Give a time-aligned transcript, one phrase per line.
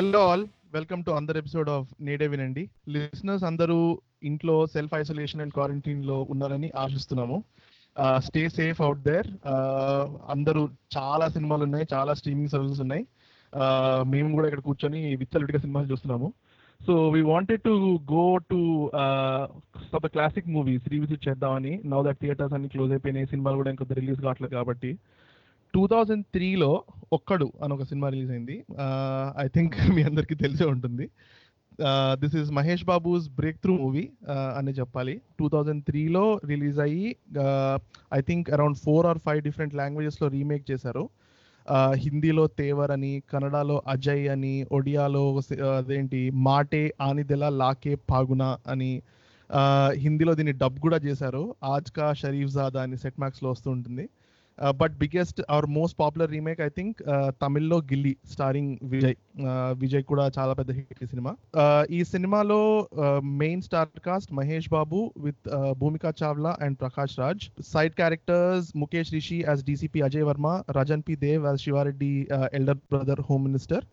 [0.00, 0.42] Hello all
[0.74, 2.62] welcome to another episode of Nede Vinandi
[2.92, 3.76] listeners అందరూ
[4.28, 7.36] ఇంట్లో self isolation and క్వారంటైన్లో ఉన్నారని ఆశిస్తున్నాము.
[8.26, 9.28] స్టే సేఫ్ అవుట్ దేర్
[10.34, 10.62] అందరూ
[10.96, 13.04] చాలా సినిమాలు ఉన్నాయి చాలా స్ట్రీమింగ్ సర్వీసెస్ ఉన్నాయి.
[14.14, 16.30] మేము కూడా ఇక్కడ కూర్చొని విచ్చలవిడిగా సినిమాలు చూస్తున్నాము.
[16.86, 17.74] So we wanted to
[18.14, 18.60] go to
[20.04, 21.74] the classic movies revisit చేద్దామని.
[21.92, 24.92] నవ్ దట్ థియేటర్స్ అన్ని క్లోజ్ అయిపోయినాయి సినిమాలు కూడా ఇంకొద్ది రిలీజ్ కావట్లేదు కాబట్టి.
[25.74, 26.70] టూ థౌజండ్ త్రీలో
[27.16, 28.56] ఒక్కడు అని ఒక సినిమా రిలీజ్ అయింది.
[29.44, 31.06] ఐ థింక్ మీ అందరికీ తెలిసే ఉంటుంది.
[32.22, 33.26] This is Mahesh Babu's
[33.64, 34.04] breakthrough movie
[34.58, 35.14] అని చెప్పాలి.
[35.38, 37.08] టూ థౌజండ్ త్రీలో రిలీజ్ అయ్యి
[38.18, 41.04] I think around four or five different లాంగ్వేజెస్లో remake చేశారు.
[42.04, 45.24] హిందీలో తేవర్ అని కన్నడలో అజయ్ అని ఒడియాలో
[45.78, 48.92] అదేంటి మాటే ఆనిదెల లాకే పాగున అని
[50.04, 51.42] హిందీలో దీన్ని డబ్ కూడా చేశారు.
[51.74, 54.04] ఆజ్ కా షరీఫ్ జాదా అని సెట్ మ్యాక్స్లో వస్తూ ఉంటుంది.
[54.80, 56.98] But biggest our most popular remake I think
[57.42, 59.16] తమిళ్ళో Ghilli starring Vijay
[59.82, 61.32] Vijay కూడా చాలా పెద్ద హిట్ సినిమా.
[61.90, 62.60] ఈ సినిమాలో
[63.42, 65.48] main star cast Mahesh Babu with
[65.82, 71.16] Bhumika Chawla and Prakash Raj side characters Mukesh Rishi as DCP Ajay Varma Rajan P
[71.26, 72.12] Dev as Sivareddy
[72.58, 73.84] elder brother home minister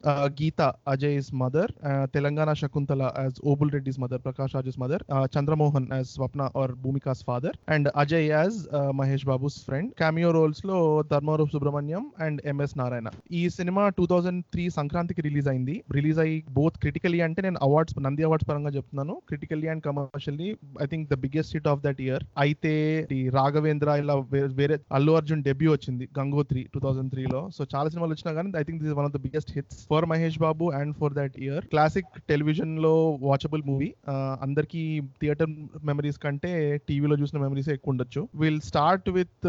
[0.41, 1.73] Geetha Ajay is mother
[2.13, 5.03] Telangana Shakuntala as Obul Reddy's mother Prakash Raj's mother
[5.37, 8.59] Chandramohan as Swapna or Bhumika's father and Ajay as
[9.01, 10.77] Mahesh Babu's friend cameo roles లో
[11.11, 13.07] ధర్మారూప్ Subrahmanyam and MS Narayana.
[13.39, 15.75] ఈ cinema two thousand three సంక్రాంతికి release అయింది.
[15.97, 19.15] Release అయ్యి both critically అంటే నేను awards Nandi awards పరంగా చెప్తున్నాను.
[19.29, 20.49] Critically and commercially
[20.83, 22.73] I think the biggest hit of that year అయితే
[23.19, 24.15] ఈ రాఘవేంద్ర ఇలా
[24.61, 28.51] వేరే అల్లు అర్జున్ డెబ్యూ వచ్చింది గంగోత్రి టూ థౌసండ్ త్రీ లో సో చాలా సినిమాలు వచ్చినా కానీ
[28.61, 31.65] I think this one of the biggest hits for Mahesh Babu and for that year
[31.73, 32.93] classic టెలివిజన్లో
[33.29, 33.89] వాచబుల్ మూవీ
[34.47, 34.83] అందరికి
[35.21, 35.51] థియేటర్
[35.89, 36.51] మెమరీస్ కంటే
[36.89, 38.21] టీవీలో చూసిన మెమరీస్ ఎక్కువ ఉండొచ్చు.
[38.41, 39.47] విల్ స్టార్ట్ విత్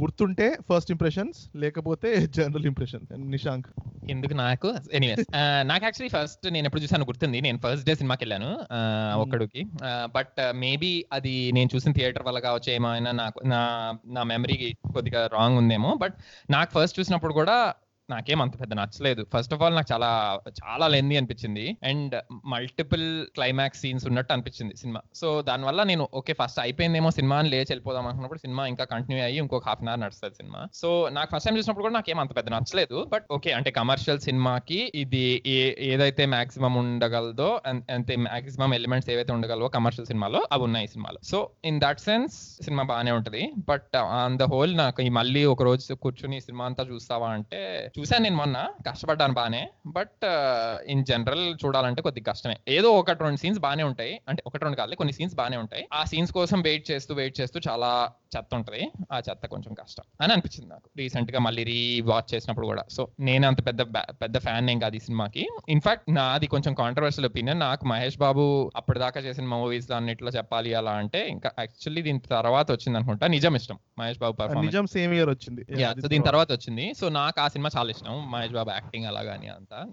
[0.00, 3.66] గుర్తుంటే ఫస్ట్ ఇంప్రెషన్స్ లేకపోతే జనరల్ ఇంప్రెషన్ నిశాంక్.
[4.10, 4.74] ఎందుకు నాకు?
[4.92, 5.26] ఎనీవేస్
[5.62, 7.40] నాకు యాక్చువల్లీ ఫస్ట్ నేను ఎప్పుడు చూసాను గుర్తుంది.
[7.40, 8.80] నేను ఫస్ట్ డే సినిమాకి వెళ్ళాను ఆ,
[9.18, 9.66] ఒక్కడికి.
[10.06, 13.62] బట్ మేబీ అది నేను చూసిన థియేటర్ వల్ల కావచ్చు ఏమైనా నాకు నా
[14.06, 15.94] నా మెమరీ కొద్దిగా రాంగ్ ఉందేమో.
[15.94, 16.14] బట్
[16.50, 17.74] నాకు ఫస్ట్ చూసినప్పుడు కూడా
[18.10, 19.26] నాకేం అంత పెద్ద నచ్చలేదు.
[19.36, 21.76] ఫస్ట్ ఆఫ్ ఆల్ నాకు చాలా చాలా లెంది అనిపించింది.
[21.84, 25.00] అండ్ మల్టిపుల్ క్లైమాక్స్ సీన్స్ ఉన్నట్టు అనిపించింది సినిమా.
[25.14, 29.38] సో దానివల్ల నేను ఓకే ఫస్ట్ అయిపోయిందేమో సినిమా అని లేచి వెళ్ళిపోదాం అనుకున్నప్పుడు సినిమా ఇంకా కంటిన్యూ అయ్యి
[29.38, 30.66] ఇంకొక హాఫ్ అన్ అవర్ నడుస్తుంది సినిమా.
[30.74, 33.04] సో నాకు ఫస్ట్ టైం చూసినప్పుడు కూడా నాకేం అంత పెద్ద నచ్చలేదు.
[33.04, 39.32] బట్ ఓకే అంటే కమర్షియల్ సినిమాకి ఇది ఏ- ఏదైతే మాక్సిమం ఉండగలదో అన్- అంతే మాక్సిమం ఎలిమెంట్స్ ఏవైతే
[39.32, 41.18] ఉండగలవో కమర్షియల్ సినిమాలో అవి ఉన్నాయి సినిమాలో.
[41.24, 43.52] సో ఇన్ దట్ సెన్స్ సినిమా బాగానే ఉంటది.
[43.68, 48.22] బట్ ఆన్ ద హోల్ నాకు ఈ మళ్ళీ ఒక రోజు కూర్చుని సినిమా అంతా చూస్తావా అంటే చూసాను
[48.22, 50.24] నేను మొన్న కష్టపడ్డాను బానే బట్
[50.86, 52.56] ఇన్ జనరల్ చూడాలంటే కొద్దిగా కష్టమే.
[52.68, 54.20] ఏదో ఒకటి రెండు సీన్స్ బానే ఉంటాయి.
[54.28, 55.88] అంటే ఒకటి రెండు కాదు కొన్ని సీన్స్ బానే ఉంటాయి.
[55.92, 58.90] ఆ సీన్స్ కోసం వెయిట్ చేస్తూ వెయిట్ చేస్తూ చాలా చెత్త ఉంటది.
[59.12, 60.90] ఆ చెత్త కొంచెం కష్టం అని అనిపించింది నాకు.
[60.96, 62.84] రీసెంట్గా మళ్ళీ రీ వాచ్ చేసినప్పుడు కూడా.
[62.90, 65.48] సో నేను అంత పెద్ద పెద్ద ఫ్యాన్ ఏం కాదు ఈ సినిమాకి.
[65.68, 71.28] ఇన్ఫాక్ట్ నాది కొంచెం కాంట్రవర్షియల్ ఒపీనియన్ నాకు మహేష్ బాబు అప్పటిదాకా చేసిన మూవీస్ అన్నిట్లో చెప్పాలి అలా అంటే
[71.28, 73.26] ఇంకా యాక్చువల్లీ దీని తర్వాత వచ్చింది అనుకుంటా.
[73.26, 73.78] నిజం ఇష్టం.
[73.98, 75.66] మహేష్ బాబు నిజం సేమ్ ఇయర్ వచ్చింది.
[76.08, 76.52] దీని తర్వాత.
[76.52, 76.94] వచ్చింది.
[76.94, 78.30] సో నాకు ఆ సినిమా చాలా ఇష్టం.
[78.30, 79.86] మహేష్ బాబు యాక్టింగ్ అలా కానీ అంతా.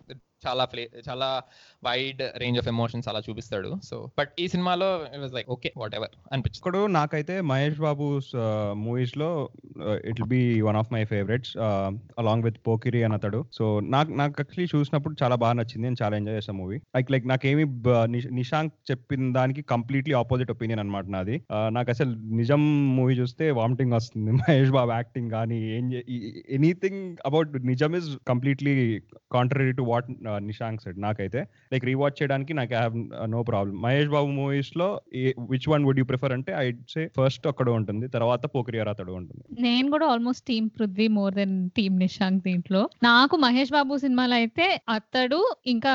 [0.47, 1.29] చాలా ప్లే చాలా
[1.85, 3.72] వైడ్ రేంజ్ ఆఫ్ ఎమోషన్స్ అలా చూపిస్తాడు.
[3.83, 6.61] సో బట్ ఈ సినిమాలో it like okay whatever అనిపించింది.
[6.61, 8.22] ఇక్కడ నాకైతే మహేష్ బాబు
[8.73, 9.50] మూవీస్లో
[10.06, 11.57] it be one of my favourites
[12.19, 13.45] along with Pokiri అని అతడు.
[13.53, 15.83] సో నాకు నాకు యాక్చువల్లీ చూసినప్పుడు చాలా బాగా నచ్చింది.
[15.83, 17.66] నేను చాలా ఎంజాయ్ చేసాను మూవీ లైక్ లైక్ నాకేమి
[18.31, 21.35] నిశాంక్ చెప్పిన దానికి కంప్లీట్లీ ఆపోజిట్ ఒపీనియన్ అనమాట నాది.
[21.56, 22.62] Uh, నాకు అసలు నిజం
[22.95, 24.31] మూవీ చూస్తే వామిటింగ్ వస్తుంది.
[24.41, 25.85] మహేష్ బాబు యాక్టింగ్ కానీ ఏం
[26.50, 28.73] anything about Nijam is completely
[29.31, 30.09] contrary to what
[30.50, 31.41] Nishank said నాకైతే
[31.73, 32.96] లైక్ రీవాచ్ చేయడానికి నాకు have
[33.35, 34.90] no problem Mahesh Babu మూవీస్లో
[35.53, 39.44] which one would you prefer అంటే ఐ సే ఫస్ట్ అక్కడ ఉంటుంది తర్వాత పోక్రియర్ అతడు ఉంటుంది.
[39.68, 42.84] నేను కూడా almost team Prithvi more than team Nishank దీంట్లో.
[43.09, 45.94] నాకు మహేష్ బాబు సినిమాలో అయితే అతడు ఇంకా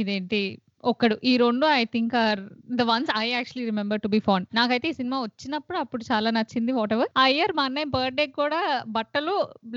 [0.00, 0.42] ఇదేంటి
[0.90, 1.16] ఒక్కడు.
[1.30, 2.40] ఈ రెండు I think are
[2.78, 6.72] the ones I actually remember to be fan నాకైతే ఈ సినిమా వచ్చినప్పుడు అప్పుడు చాలా నచ్చింది
[6.78, 8.60] వాట్ ఎవర్ ఆ ఇయర్ మా అన్నయ్య బర్త్డే కూడా
[8.96, 9.34] బట్టలు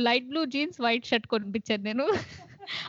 [0.07, 2.06] light blue jeans white shirt కొనిపించాను నేను.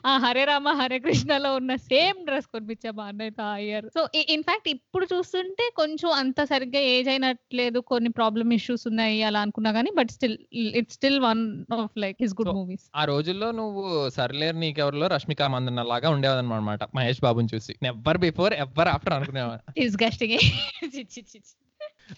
[0.06, 4.68] ఆ హరే రామ హరే కృష్ణలో ఉన్న సేమ్ డ్రెస్ కొనిపించా మా అన్నయ్యతో ఆ ఇయర్ సో ఇన్ఫాక్ట్
[4.68, 10.08] ఇప్పుడు చూస్తుంటే కొంచెం అంత సరిగ్గా ఏజ్ అయినట్లేదు కొన్ని ప్రాబ్లమ్ ఇష్యూస్ ఉన్నాయి అలా అనుకున్నా కానీ but
[10.08, 12.90] still it's still one of like his good movies.
[12.96, 17.74] ఆ రోజుల్లో నువ్వు సర్లేరు నీకెవరిలో రష్మిక మందన్న లాగా ఉండేదన్నమాట మహేష్ బాబుని చూసి.
[17.82, 20.38] నెవర్ బిఫోర్ ఎవర్ ఆఫ్టర్ అనుకునేవాడు ఇస్ గస్టింగ్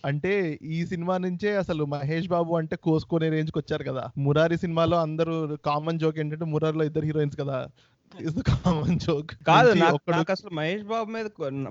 [0.05, 4.11] అంటే ఈ సినిమా నుంచే అసలు మహేష్ బాబు అంటే కోసుకునే రేంజ్కి వచ్చారు కదా.
[4.19, 7.69] మురారి సినిమాలో అందరూ కామన్ జోక్ ఏంటంటే మురారిలో ఇద్దరు హీరోయిన్స్ కదా.
[8.25, 9.71] ఇస్ ద కామన్ జోక్ కాదు
[10.13, 11.27] నాకు అసలు మహేష్ బాబు మీద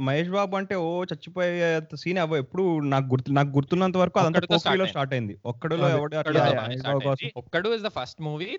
[0.07, 1.69] మహేష్ బాబు అంటే ఓ చచ్చిపోయే
[2.03, 2.63] సీన్ అవ్వ ఎప్పుడు
[2.93, 4.57] నాకు గుర్తు నాకు గుర్తున్నంత వరకు అదంతా
[4.87, 5.35] స్టార్ట్ అయింది.
[5.51, 5.87] ఒక్కడిలో
[7.41, 8.49] Okkadu is the first movie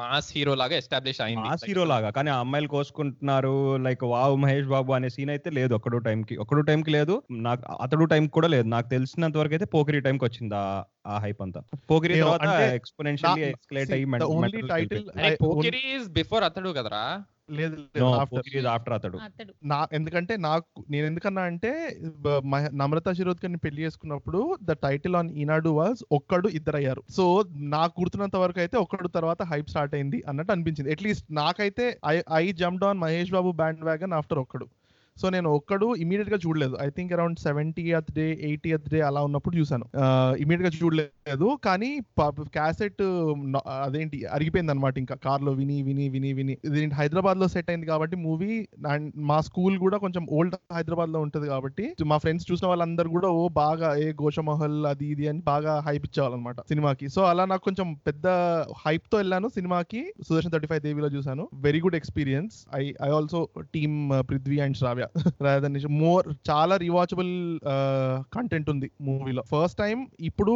[0.00, 1.42] mass hero లాగా ఎస్టాబ్లిష్ అయింది.
[1.42, 3.54] మాస్ హీరో లాగా కానీ ఆ అమ్మాయిలు కోసుకుంటున్నారు
[3.86, 6.36] లైక్ వావ్ మహేష్ బాబు అనే సీన్ అయితే లేదు ఒక్కడు టైం కి.
[6.44, 7.16] ఒక్కడు టైం కి లేదు.
[7.46, 8.68] నాకు అతడు టైం కూడా లేదు.
[8.68, 10.56] నాకు తెలిసినంత వరకు అయితే పోకిరి టైం కి వచ్చింది
[11.06, 11.62] ఆ- హైప్ అంతా.
[11.90, 14.06] పోకిరి ఏమో, తర్వాత ఎక్స్పోనెన్షియల్లీ అయ్యి
[14.68, 17.24] title I- Pokiri is before Athadu కదరా?
[17.50, 17.76] లేదు
[18.24, 19.18] పోకిరి ఆఫ్టర్ అతడు.
[19.18, 19.54] అతడు.
[19.64, 21.96] నా ఎందుకంటే నాకు నేను ఎందుకన్నా అంటే
[22.72, 28.36] నమ్రత శిరోద్కర్ని పెళ్ళి చేసుకున్నప్పుడు the title on Eenadu was Okkadu ఇద్దరు అయ్యారు సో నాకు గుర్తున్నంత
[28.36, 30.90] వరకు అయితే ఒక్కడు తర్వాత హైప్ స్టార్ట్ అయింది అన్నట్టు అనిపించింది.
[30.90, 33.52] అట్లీస్ట్ నాకైతే I I jump on Mahesh Babu
[33.84, 34.68] bandwagon after Okkadu.
[35.16, 36.74] So నేను ఒక్కడు ఇమీడియట్గా చూడలేదు.
[36.84, 39.86] I think around seventieth day eightieth day అలా ఉన్నప్పుడు చూసాను
[40.42, 41.90] ఇమీడియట్గా చూడలేదు కానీ
[42.56, 43.02] క్యాసెట్
[43.86, 45.16] అదేంటి అరిగిపోయింది అనమాట ఇంకా.
[45.26, 46.54] కార్లో విని విని విని విని.
[46.68, 48.52] ఇది హైదరాబాద్లో సెట్ అయింది కాబట్టి మూవీ
[49.30, 53.90] మా స్కూల్ కూడా కొంచెం ఓల్డ్ హైదరాబాద్లో ఉంటుంది కాబట్టి మా ఫ్రెండ్స్ చూసిన వాళ్ళందరూ కూడా ఓ బాగా
[54.04, 57.08] ఏ గోషమహల్ అది ఇది అని బాగా హైప్ ఇచ్చేవాళ్ళనమాట సినిమాకి.
[57.16, 58.26] సో అలా నాకు కొంచెం పెద్ద
[58.84, 60.02] హైప్తో వెళ్ళాను సినిమాకి.
[60.28, 63.40] సుదర్శన్ థర్టీ ఫైవ్ దేవిలో చూసాను very good experience I I also
[63.76, 63.96] team
[64.30, 64.99] Prithvi and Shravya
[65.44, 65.68] rather
[66.02, 67.30] more చాలా రివాచబుల్
[68.34, 69.42] కంటెంట్ ఉంది మూవీలో.
[69.50, 69.98] ఫస్ట్ టైం
[70.28, 70.54] ఇప్పుడు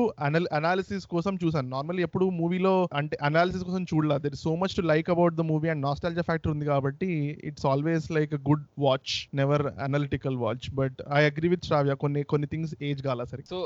[0.58, 5.08] అనాలిసిస్ కోసం చూసాను నార్మల్లీ ఎప్పుడు మూవీలో అంటే అనాలిసిస్ కోసం చూడలేదు there so much to like
[5.14, 7.08] about the movie and nostalgia factor ఉంది కాబట్టి
[7.50, 12.48] it's always like good watch never analytical watch but I agree with Shravya కొన్ని కొన్ని
[12.52, 13.58] థింగ్స్ ఏజ్ కాల సరే so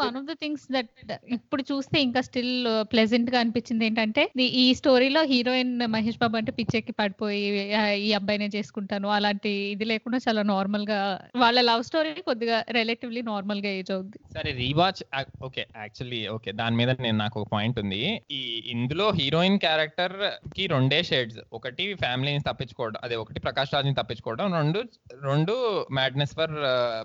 [0.00, 0.92] one of the things that
[1.38, 2.54] ఇప్పుడు చూస్తే ఇంకా still
[2.92, 4.22] ప్లెజెంట్గా అనిపించింది ఏంటంటే
[4.60, 7.40] ఈ స్టోరీలో హీరోయిన్ మహేష్ బాబు అంటే పిచ్చెక్కి పడిపోయి
[7.76, 10.98] "ఆ, ఈ అబ్బాయినే చేసుకుంటాను అలాంటి ఇది లేకుండా చాలా నార్మల్గా
[11.36, 14.18] వాళ్ళ లవ్ స్టోరీ కొద్దిగా రిలేటివ్లీ నార్మల్గా ఏజ్ అవుద్ది.
[14.34, 15.02] సరే రీవాచ్
[15.42, 15.66] ఓకే.
[15.76, 18.24] యాక్చువల్లీ ఓకే దాని మీద నేను నాకు ఒక పాయింట్ ఉంది.
[18.30, 21.38] ఈ ఇందులో హీరోయిన్ క్యారెక్టర్కి రెండే షేడ్స్.
[21.52, 24.82] ఒకటి ఫ్యామిలీని తప్పించుకోవడం అదే ఒకటి ప్రకాష్ రాజ్ని తప్పించుకోవడం రెండు
[25.22, 26.54] రెండు మ్యాడ్నెస్ ఫర్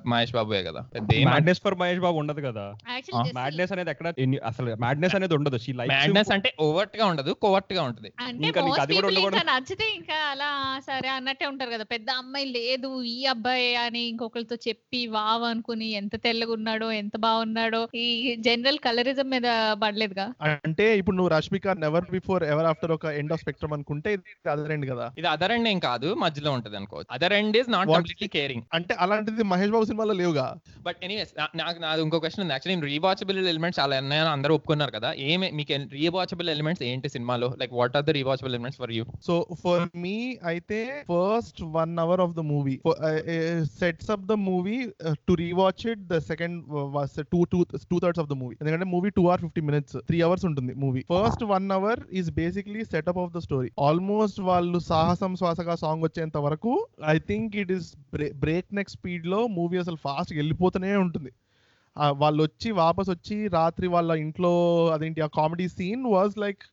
[0.08, 0.82] మహేష్ బాబుయే కదా.
[0.96, 2.78] పెద్ద మ్యాడ్నెస్ ఫర్ మహేష్ బాబు ఉండదు కదా.
[2.90, 4.14] యాక్చువల్లీ మ్యాడ్నెస్ అనేది ఎక్కడ
[4.44, 5.58] అసలు మ్యాడ్నెస్ అనేది ఉండదు.
[5.58, 8.12] షీ లైక్ మ్యాడ్నెస్ అంటే ఓవర్ట్గా ఉండదు కోవర్ట్గా ఉంటది.
[9.46, 11.84] నచ్చితే ఇంకా అలా సరే అన్నట్టే ఉంటారు కదా.
[11.84, 17.82] పెద్ద అమ్మాయి లేదు ఈ అబ్బాయి అని ఇంకొకరితో చెప్పి వావ్ అనుకుని ఎంత తెల్లగా ఉన్నాడో ఎంత బాగున్నాడో
[18.04, 18.06] ఈ
[18.48, 19.48] జనరల్ కలరిజం మీద
[19.84, 20.28] పడలేదుగా?
[20.68, 24.74] అంటే ఇప్పుడు నువ్వు Rashmika never before ever after ఒక ఎండ్ ఆఫ్ స్పెక్ట్రమ్ అనుకుంటే ఇది అదర్
[24.76, 25.08] ఎండ్ కదా?
[25.20, 28.94] ఇది అదర్ ఎండ్ ఏం కాదు మధ్యలో ఉంటది అనుకో other end is not completely caring అంటే
[29.06, 30.48] అలాంటిది మహేష్ బాబు సినిమాలో లేవుగా?
[30.88, 32.54] బట్ ఎనీవేస్ నాకు నాది ఇంకో క్వశ్చన్ ఉంది.
[32.56, 35.12] యాక్చువల్లీ రీవాచబుల్ ఎలిమెంట్స్ చాలా ఉన్నాయని అందరూ ఒప్పుకున్నారు కదా?
[35.30, 37.50] ఏమి మీకు రీవాచబుల్ ఎలిమెంట్స్ ఏంటి సినిమాలో?
[37.62, 40.16] Like what are the rewatchable elements for you so for me
[40.52, 40.80] అయితే
[41.12, 42.76] first one hour of the movie
[43.80, 44.78] sets up the movie
[45.28, 46.58] to rewatch it the second
[47.34, 47.60] two two
[47.92, 51.04] two thirds of the movie ఎందుకంటే movie two hour fifty minutes three hours ఉంటుంది movie
[51.14, 56.38] first one hour is basically setup of the story almost వాళ్ళు సాహసం శ్వాసగా song వచ్చేంత
[56.48, 56.74] వరకు
[57.16, 57.90] I think it is
[58.46, 61.32] break neck స్పీడ్లో movie అసలు fast వెళ్ళిపోతూనే ఉంటుంది.
[62.22, 64.52] వాళ్ళు వచ్చి వాపస్ వచ్చి రాత్రి వాళ్ళ ఇంట్లో
[64.94, 66.64] అదేంటి ఆ కామెడీ సీన్ వాజ్ లైక్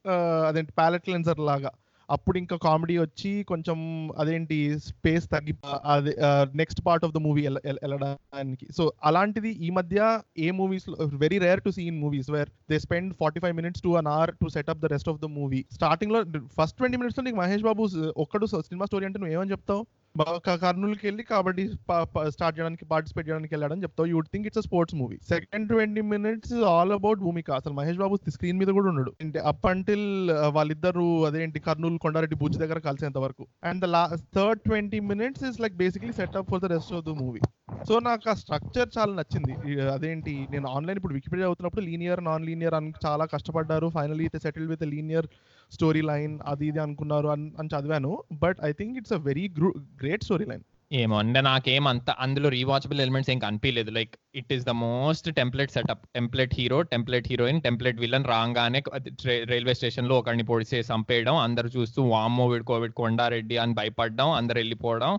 [0.48, 1.70] అదేంటి ప్యాలెట్ క్లెన్సర్ లాగా.
[2.08, 3.78] అప్పుడు ఇంకా కామెడీ వచ్చి కొంచెం
[4.16, 5.54] అదేంటి స్పేస్ తగ్గి
[5.84, 6.12] అదే
[6.54, 11.70] next part of the movie వెళ్ళడానికి సో అలాంటిది ఈ మధ్య a movies very rare to
[11.70, 14.84] see in movies where they spend forty five minutes to an hour to setup the
[14.84, 16.20] rest of the movie స్టార్టింగ్లో
[16.58, 17.82] first twenty మినిట్స్లో నీకు మహేష్ బాబు
[18.16, 19.84] ఒక్కడు cinema story అంటే నువ్వు ఏమని చెప్తావు?
[20.62, 21.64] కర్నూలుకి వెళ్ళి కబడ్డీ
[22.34, 24.08] స్టార్ట్ చేయడానికి పార్టిసిపేట్ చేయడానికి వెళ్ళాడని చెప్తావు.
[24.12, 27.50] You think it's sports movie second twenty minutes all about Bhumika.
[27.60, 30.06] అసలు మహేష్ బాబు స్క్రీన్ మీద కూడా ఉన్నాడు అంటే అప్ అంటిల్
[30.36, 33.46] uh, వాళ్ళిద్దరు అదేంటి కర్నూలు కొండారెడ్డి బుజ్జి దగ్గర కలిసేంత వరకు.
[33.70, 37.14] And the last third twenty minutes is like basically setup for the rest of the
[37.22, 37.42] movie
[37.88, 39.54] so నాకు ఆ స్ట్రక్చర్ చాలా నచ్చింది.
[39.94, 43.88] అదేంటి నేను ఆన్లైన్ ఇప్పుడు వికీపీడియా అవుతున్నప్పుడు లీనియర్ నాన్ లీనియర్ అని చాలా కష్టపడ్డారు.
[43.88, 45.26] Finally settle with linear
[45.72, 48.12] story line అది ఇది అనుకున్నారు అని అని చదివాను.
[48.32, 49.46] But I think it's a very
[50.02, 54.64] great story line ఏమో అంటే నాకేం అంత అందులో రీవాచబుల్ ఎలిమెంట్స్ ఏం కనిపించలేదు like it is
[54.68, 58.80] the most template setup template hero template heroine template villain రాగానే
[59.52, 65.12] రైల్వే స్టేషన్లో ఒకరిని పొడిచేసి చంపేయడం అందరు చూస్తూ వామ్మో వీడుకో వీడు కొండారెడ్డి అని భయపడడం అందరు వెళ్ళిపోవడం.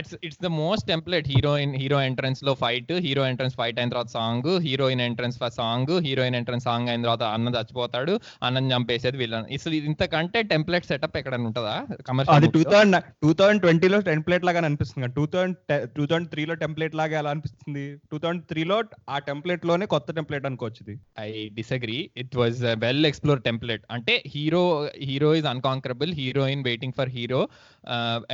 [0.00, 4.50] It's it's the most template heroine hero ఎంట్రన్స్లో ఫైట్ హీరో ఎంట్రన్స్ ఫైట్ అయిన తర్వాత song
[4.66, 8.14] heroine entrance song heroine entrance song అయిన తర్వాత అన్న చచ్చిపోతాడు
[8.48, 11.74] అన్నం చంపేసేది విలన్ ఇది ఇంతకంటే టెంప్లెట్ సెటప్ ఎక్కడైనా ఉంటుందా?
[11.92, 15.08] అది commercial two thousand two thousand ట్వంటీలో టెంప్లెట్ లాగా అనిపిస్తుంది.
[15.18, 15.56] టూ థౌసండ్
[15.96, 17.84] టూ థౌసండ్ త్రీలో టెంప్లెట్ లాగా ఎలా అనిపిస్తుంది.
[18.12, 18.76] టూ థౌసండ్ త్రీలో
[19.14, 20.94] ఆ టెంప్లెట్లోనే కొత్త టెంప్లెట్ అనుకోవచ్చు ఇది
[21.26, 21.28] I
[21.58, 24.62] disagree it was well explore template అంటే hero
[25.08, 27.42] hero is unconquerable heroine waiting for hero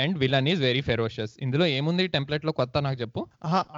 [0.05, 3.23] and villain is very ferocious ఇందులో ఏముంది టెంప్లెట్లో కొత్త నాకు చెప్పు.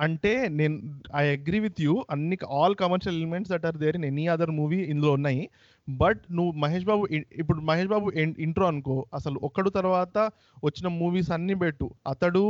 [0.07, 0.77] అంటే నేను
[1.23, 4.81] ఐ అగ్రీ విత్ యూ అన్ని all commercial elements that are there in any other movie
[4.95, 5.43] ఇందులో ఉన్నాయి.
[6.01, 7.05] బట్ నువ్వు మహేష్ బాబు
[7.41, 8.07] ఇప్పుడు మహేష్ బాబు
[8.47, 10.19] ఇంట్రో అనుకో అసలు ఒక్కడు తర్వాత
[10.67, 11.87] వచ్చిన మూవీస్ అన్ని పెట్టు.
[12.13, 12.43] Athadu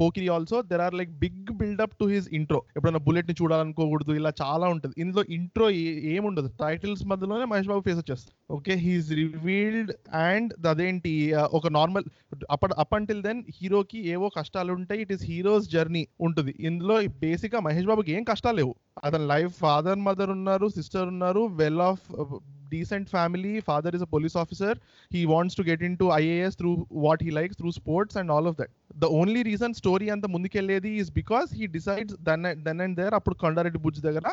[0.00, 4.68] Pokiri also there are like big buildup to his intro ఎప్పుడైనా బుల్లెట్ని చూడాలనుకోకూడదు ఇలా చాలా
[4.74, 4.94] ఉంటుంది.
[5.04, 5.68] ఇందులో ఇంట్రో
[6.14, 6.50] ఏముండదు.
[6.64, 9.92] టైటిల్స్ మధ్యలోనే మహేష్ బాబు ఫేస్ వచ్చేస్తుంది ఓకే హీఈస్ రివీల్డ్
[10.28, 11.14] అండ్ అదేంటి
[11.58, 12.06] ఒక నార్మల్
[12.56, 16.54] అప్పటి అప్ అంటిల్ దెన్ హీరోకి ఏవో కష్టాలు ఉంటాయి ఇట్ ఈస్ హీరోస్ జర్నీ ఉంటుంది.
[16.60, 18.72] ఇందులో బేసిక్గా మహేష్ బాబుకి ఏం కష్టాలు లేవు.
[19.06, 22.06] అతని లైఫ్ ఫాదర్ మదర్ ఉన్నారు సిస్టర్ ఉన్నారు well off
[22.70, 24.78] decent family father is a police officer
[25.12, 28.46] he wants to get in to IAS through what he likes through sports and all
[28.46, 32.96] of that the only reason story అంత ముందుకెళ్ళేది is because he decides then then and
[32.96, 34.26] there అప్పుడు కొండారెడ్డి బుజ్జి దగ్గర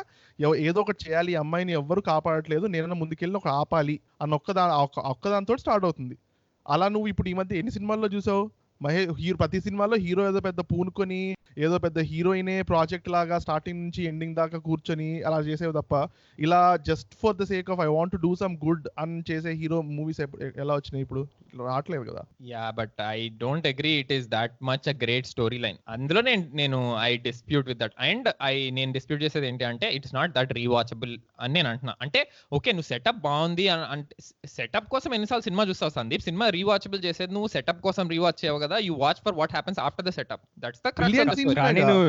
[0.68, 6.18] ఏదో ఒకటి చేయాలి అమ్మాయిని ఎవ్వరు కాపాడట్లేదు నేను ముందుకెళ్ళి ఒక ఆపాలి అన్న ఒక్కదా స్టార్ట్ అవుతుంది.
[6.66, 8.42] అలా నువ్వు ఇప్పుడు ఈ మధ్య ఎన్ని సినిమాల్లో చూసావు?
[8.80, 11.20] మహే హీరో ప్రతి సినిమాలో హీరో ఏదో పెద్ద పూనుకొని
[11.58, 15.94] ఏదో పెద్ద హీరోయినే ప్రాజెక్ట్ లాగా స్టార్టింగ్ నుంచి ఎండింగ్ దాకా కూర్చొని అలా చేసేవి తప్ప
[16.38, 19.78] ఇలా just for the sake of I want to do some good అని చేసే హీరో
[19.96, 20.20] మూవీస్
[20.62, 21.22] ఎలా వచ్చినాయి ఇప్పుడు?
[21.62, 22.22] రావట్లేదు కదా.
[22.50, 26.44] Yeah but I don't agree it is that much a great story line అందులో నేను
[26.60, 30.52] నేను I dispute with that and I నేను డిస్ప్యూట్ చేసేది ఏంటి అంటే ఇట్స్ నాట్ దట్
[30.60, 31.96] రీవాచబుల్ అని నేను అంటున్నా.
[32.06, 34.14] అంటే ఓకే నువ్వు సెటప్ బాగుంది అంటే
[34.56, 36.26] సెటప్ కోసం ఎన్నిసార్లు సినిమా చూస్తావు సందీప్?
[36.28, 40.06] సినిమా రీవాచబుల్ చేసేది నువ్వు సెటప్ కోసం రీవాచ్ చేయవు కదా you watch for what happens after
[40.06, 40.90] the setup that's the
[41.54, 41.80] కానీ.
[41.80, 42.08] నువ్వు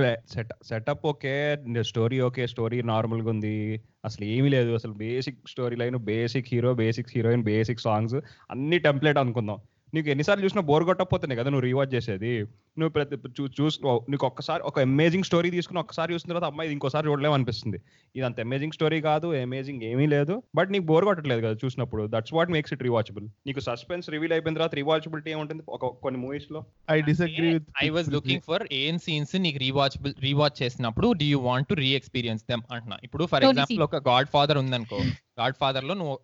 [0.64, 3.84] setup okay story okay story నార్మల్గా ఉంది.
[4.06, 8.16] అసలు ఏమీ లేదు అసలు basic story line basic hero basic heroine basic songs
[8.52, 9.60] అన్ని టెంప్లెట్ అనుకుందాం.
[9.94, 12.32] నీకు ఎన్నిసార్లు చూసినా బోర్ కొట్టకపోతేనే కదా నువ్వు రీవాచ్ చేసేది.
[12.80, 16.74] నువ్వు ప్రతి చూ చూసుకో నీకు ఒక్కసారి ఒక అమేజింగ్ స్టోరీ తీసుకుని ఒక్కసారి చూసిన తర్వాత అమ్మాయి ఇది
[16.74, 17.78] ఇంకోసారి చూడలేము అనిపిస్తుంది.
[18.16, 20.44] ఇది అంత అమేజింగ్ స్టోరీ కాదు అమేజింగ్ ఏమీ లేదు.
[20.56, 22.04] బట్ నీకు బోర్ కొట్టట్లేదు కదా చూసినప్పుడు.
[22.16, 25.64] That's what makes it rewatchable నీకు సస్పెన్స్ రివీల్ అయిపోయిన తర్వాత రీవాచబిలిటీ ఏముంటుంది?
[25.70, 26.66] ఒక కొన్ని మూవీస్లో.
[26.92, 31.40] I disagree with I was looking for ఏం సీన్స్ నీకు రీవాచబుల్ రీవాచ్ చేసినప్పుడు do you
[31.40, 33.00] want to re experience them అంటున్నా.
[33.04, 35.02] ఇప్పుడు ఫర్ ఎగ్జాంపుల్ ఒక గాడ్ ఫాదర్ ఉందనుకో.
[35.40, 36.16] గాడ్ ఫాదర్లో నువ్వు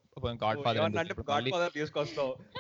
[0.41, 1.75] గాడ్ ఫాదర్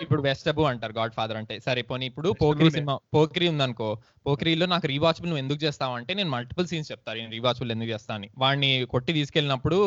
[0.01, 2.69] ఇప్పుడు వెస్టబు అంటారు గాడ్ ఫాదర్ అంటే సరే పోనీ ఇప్పుడు పోక్రీ.
[2.69, 3.89] సినిమా పోక్రీ ఉందనుకో
[4.27, 8.17] పోక్రీలో నాకు రీవాచబుల్ నువ్వు ఎందుకు చేస్తావు అంటే నేను మల్టిపుల్ సీన్స్ చెప్తాను నేను రీవాచబుల్ ఎందుకు చేస్తాను
[8.19, 8.29] అని.
[8.37, 9.77] వాడిని కొట్టి తీసుకెళ్ళినప్పుడు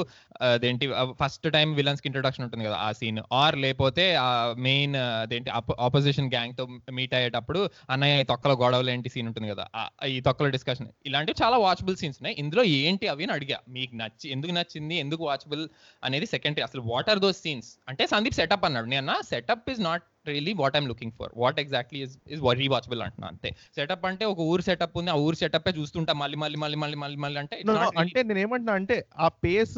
[0.42, 0.88] అదేంటి
[1.20, 6.66] ఫస్ట్ టైం విలన్స్కి ఇంట్రొడక్షన్ ఉంటుంది కదా ఆ సీన్ ఆర్ లేకపోతే ఆ మెయిన్ అదేంటి ఆపోజిషన్ గ్యాంగ్తో
[6.92, 9.66] మీట్ అయ్యేటప్పుడు అన్నయ్య ఈ తొక్కల గొడవలు ఏంటి సీన్ ఉంటుంది కదా
[10.06, 12.36] ఈ తొక్కల డిస్కషన్ ఇలాంటివి చాలా వాచబుల్ సీన్స్ ఉన్నాయి.
[12.38, 13.60] ఇందులో ఏంటి అవి అని అడిగా.
[13.68, 15.64] మీకు నచ్చి ఎందుకు నచ్చింది ఎందుకు వాచబుల్
[16.04, 18.88] అనేది సెకండరీ అసలు వాట్ ఆర్ దోస్ సీన్స్ అంటే సందీప్ సెటప్ అన్నాడు.
[18.94, 23.28] నేను setup is not really what I'm looking for what exactly is is rewatchable అంటున్నా
[23.28, 23.50] అంతే.
[23.76, 27.18] సెటప్ అంటే ఒక ఊరు సెటప్ ఉంది ఆ ఊరు సెటప్ చూస్తుంటా మళ్ళీ మళ్ళీ మళ్ళీ మళ్ళీ మళ్ళీ
[27.24, 27.56] మళ్ళీ అంటే
[28.02, 29.76] అంటే నేను ఏమంటున్నా అంటే ఆ పేస్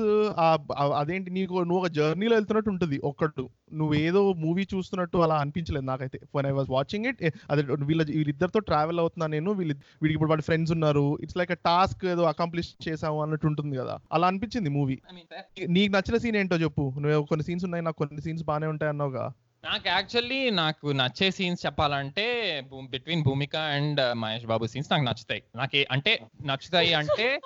[1.00, 3.44] అదేంటి నీకు నువ్వు ఒక జర్నీలో వెళ్తున్నట్టు ఉంటుంది ఒక్కడు.
[3.80, 6.18] నువ్వు ఏదో మూవీ చూస్తున్నట్టు అలా అనిపించలేదు నాకైతే.
[6.32, 7.20] For I was watching it
[7.50, 12.04] అదే వీళ్ళ వీళ్ళిద్దరితో ట్రావెల్ అవుతున్నా నేను వీళ్ళ వీడికి ఇప్పుడు వాడి ఫ్రెండ్స్ ఉన్నారు ఇట్స్ లైక్ టాస్క్
[12.06, 13.94] ఏదో అకాంప్లిష్ చేసాము అన్నట్టు ఉంటుంది కదా.
[14.12, 14.96] అలా అనిపించింది మూవీ.
[15.76, 16.86] నీకు నచ్చిన సీన్ ఏంటో చెప్పు.
[17.02, 19.24] నువ్వు కొన్ని సీన్స్ ఉన్నాయి నాకు కొన్ని సీన్స్ బాగానే ఉంటాయి అన్నావుగా.
[19.64, 22.26] నాకు యాక్చువల్లీ నాకు నచ్చే సీన్స్ చెప్పాలంటే
[22.90, 25.42] between Bhumika and Mahesh Babu scenes నాకు నచ్చుతాయి.
[25.56, 26.12] నాకు అంటే
[26.44, 27.40] నచ్చుతాయి అంటే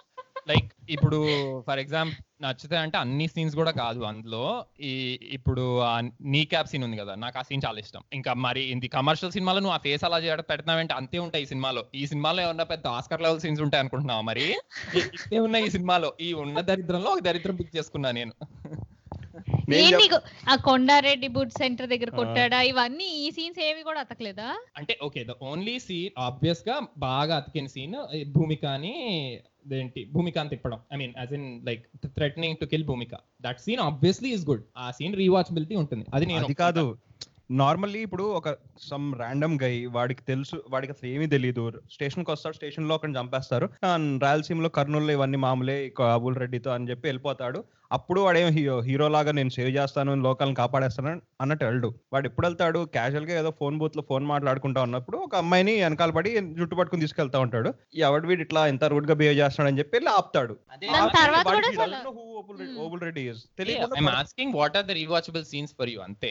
[0.49, 1.18] లైక్ ఇప్పుడు
[1.66, 4.64] ఫర్ ఎగ్జాంపుల్ నచ్చుతాయి అంటే అన్ని సీన్స్ కూడా కాదు అందులో.
[4.80, 8.02] ఈ ఇప్పుడు ఆ నీ క్యాప్ సీన్ ఉంది కదా నాకు ఆ సీన్ చాలా ఇష్టం.
[8.12, 11.85] ఇంకా మరి ఇది కమర్షియల్ సినిమాలో నువ్వు ఆ ఫేస్ అలా చేయడం పెడుతున్నావంటే అంతే ఉంటాయి ఈ సినిమాలో.
[11.94, 14.47] ఈ సినిమాలో ఏమన్నా పెద్ద ఆస్కర్ లెవెల్ సీన్స్ ఉంటాయి అనుకుంటున్నావా మరి?
[14.97, 16.14] ఇంతే ఉన్నాయి ఈ సినిమాలో.
[16.21, 18.35] ఈ ఉన్న దరిద్రంలో ఒక దరిద్రం పిక్ చేసుకున్నా నేను.
[19.73, 20.06] ఏంటి
[20.49, 22.11] ఆ కొండారెడ్డి బుడ్ సెంటర్ దగ్గర.
[22.11, 22.62] కొట్టాడా?
[22.62, 24.49] ఇవన్నీ ఈ సీన్స్ ఏవి కూడా అతకలేదా?
[24.76, 27.97] అంటే ఓకే ద ఓన్లీ సీన్ ఆబ్వియస్గా బాగా అతికిన సీన్
[28.33, 28.94] భూమికని
[29.73, 30.78] ఏంటి భూమిక తిప్పడం.
[30.92, 33.14] I mean as in like threatening to kill Bhumika.
[33.42, 36.06] That scene obviously is good ఆ సీన్ రీవాచబిలిటీ ఉంటుంది.
[36.14, 36.99] అది నేను అది కాదు.
[37.50, 38.48] నార్మల్లీ ఇప్పుడు ఒక
[38.88, 43.66] సమ్ ర్యాండమ్ గై వాడికి తెలుసు వాడికి అసలు ఏమీ తెలియదు స్టేషన్కి వస్తాడు స్టేషన్లో ఒకరిని చంపేస్తారు
[44.24, 47.60] రాయలసీమలో కర్నూలులో ఇవన్నీ మామూలే ఈ కాబూల్ రెడ్డితో అని చెప్పి వెళ్ళిపోతాడు.
[47.92, 51.10] అప్పుడు వాడేం హీరో హీరో లాగా నేను సేవ్ చేస్తాను లోకల్ని కాపాడేస్తాను
[51.42, 51.88] అన్నట్టు వెళ్ళడు.
[52.12, 52.80] వాడు ఎప్పుడు వెళ్తాడు?
[52.94, 57.70] క్యాజువల్గా ఏదో ఫోన్ బూత్లో ఫోన్ మాట్లాడుకుంటా ఉన్నప్పుడు ఒక అమ్మాయిని వెనకాల పడి జుట్టు పట్టుకుని తీసుకెళ్తా ఉంటాడు.
[58.06, 60.56] ఎవడు వీడు ఇట్లా ఎంత రూడ్గా బిహేవ్ చేస్తాడు అని చెప్పి వెళ్ళి ఆపుతాడు.
[64.22, 66.30] Asking what are the rewatchable scenes for you అంతే.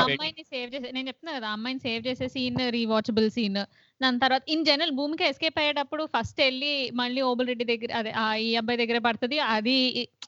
[0.00, 3.60] అమ్మాయిని సేవ్ చేసే నేను చెప్తున్నా కదా అమ్మాయిని సేవ్ చేసే సీన్ రీవాచబుల్ సీన్.
[4.00, 8.36] దాని తర్వాత ఇన్ జనరల్ భూమికి ఎస్కేప్ అయ్యేటప్పుడు ఫస్ట్ వెళ్ళి మళ్ళీ ఓబుల్ రెడ్డి దగ్గర అదే ఆ
[8.44, 9.78] ఈ అబ్బాయి దగ్గర పడుతుంది అది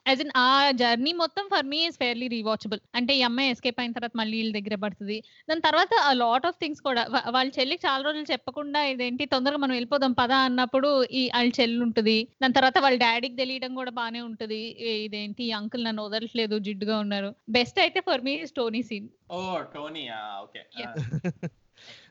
[0.07, 0.49] యాజ్ ఇన్ ఆ
[0.81, 4.53] జర్నీ మొత్తం for me is fairly rewatchable అంటే ఈ అమ్మాయి ఎస్కేప్ అయిన తర్వాత మళ్ళీ వీళ్ళ
[4.59, 5.17] దగ్గర పడుతుంది.
[5.49, 7.03] దాని తర్వాత ఆ లాట్ ఆఫ్ థింగ్స్ కూడా.
[7.37, 10.91] వాళ్ళ చెల్లికి చాలా రోజులు చెప్పకుండా ఇదేంటి తొందరగా మనం వెళ్ళిపోదాం పదా అన్నప్పుడు
[11.21, 12.17] ఈ వాళ్ళ చెల్లి ఉంటుంది.
[12.43, 14.63] దాని తర్వాత వాళ్ళ డాడీకి తెలియడం కూడా బానే ఉంటది.
[15.07, 17.31] ఇదేంటి ఈ అంకుల్ నన్ను వదలట్లేదు జిడ్డుగా ఉన్నారు.
[17.59, 19.41] బెస్ట్ అయితే ఫర్ మీ స్టోనీ సీన్ ఓ
[19.75, 20.05] టోనీ
[20.45, 20.61] ఓకే.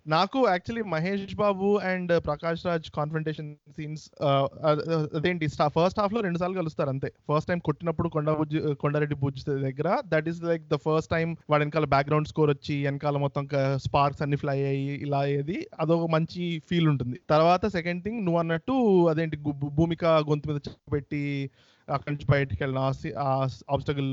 [0.06, 6.40] నాకు actually Mahesh Babu and Prakash Raj confrontation scenes uh, uh, అదేంటి ఫస్ట్ హాఫ్లో రెండు
[6.40, 7.14] సార్లు కలుస్తారు అంతే.
[7.30, 11.38] ఫస్ట్ టైం కొట్టినప్పుడు కొండ బుజ్జి uh, కొండారెడ్డి బుజ్జి దగ్గర that is like the first time
[11.50, 15.68] వాడి వెనకాల బ్యాక్గ్రౌండ్ స్కోర్ వచ్చి వెనకాల మొత్తం స్పార్క్స్ అన్ని ఫ్లై అయ్యి ఇలా అయ్యేది.
[15.80, 17.22] అదొక మంచి ఫీల్ ఉంటుంది.
[17.30, 19.38] తర్వాత సెకండ్ థింగ్ నువ్వు అన్నట్టు అదేంటి
[19.80, 20.60] భూమిక గొంతు మీద
[20.94, 21.50] పెట్టి
[21.96, 22.80] అక్కడి నుంచి బయటికి వెళ్ళిన
[23.26, 23.30] ఆ
[23.74, 24.10] ఆబ్స్టకల్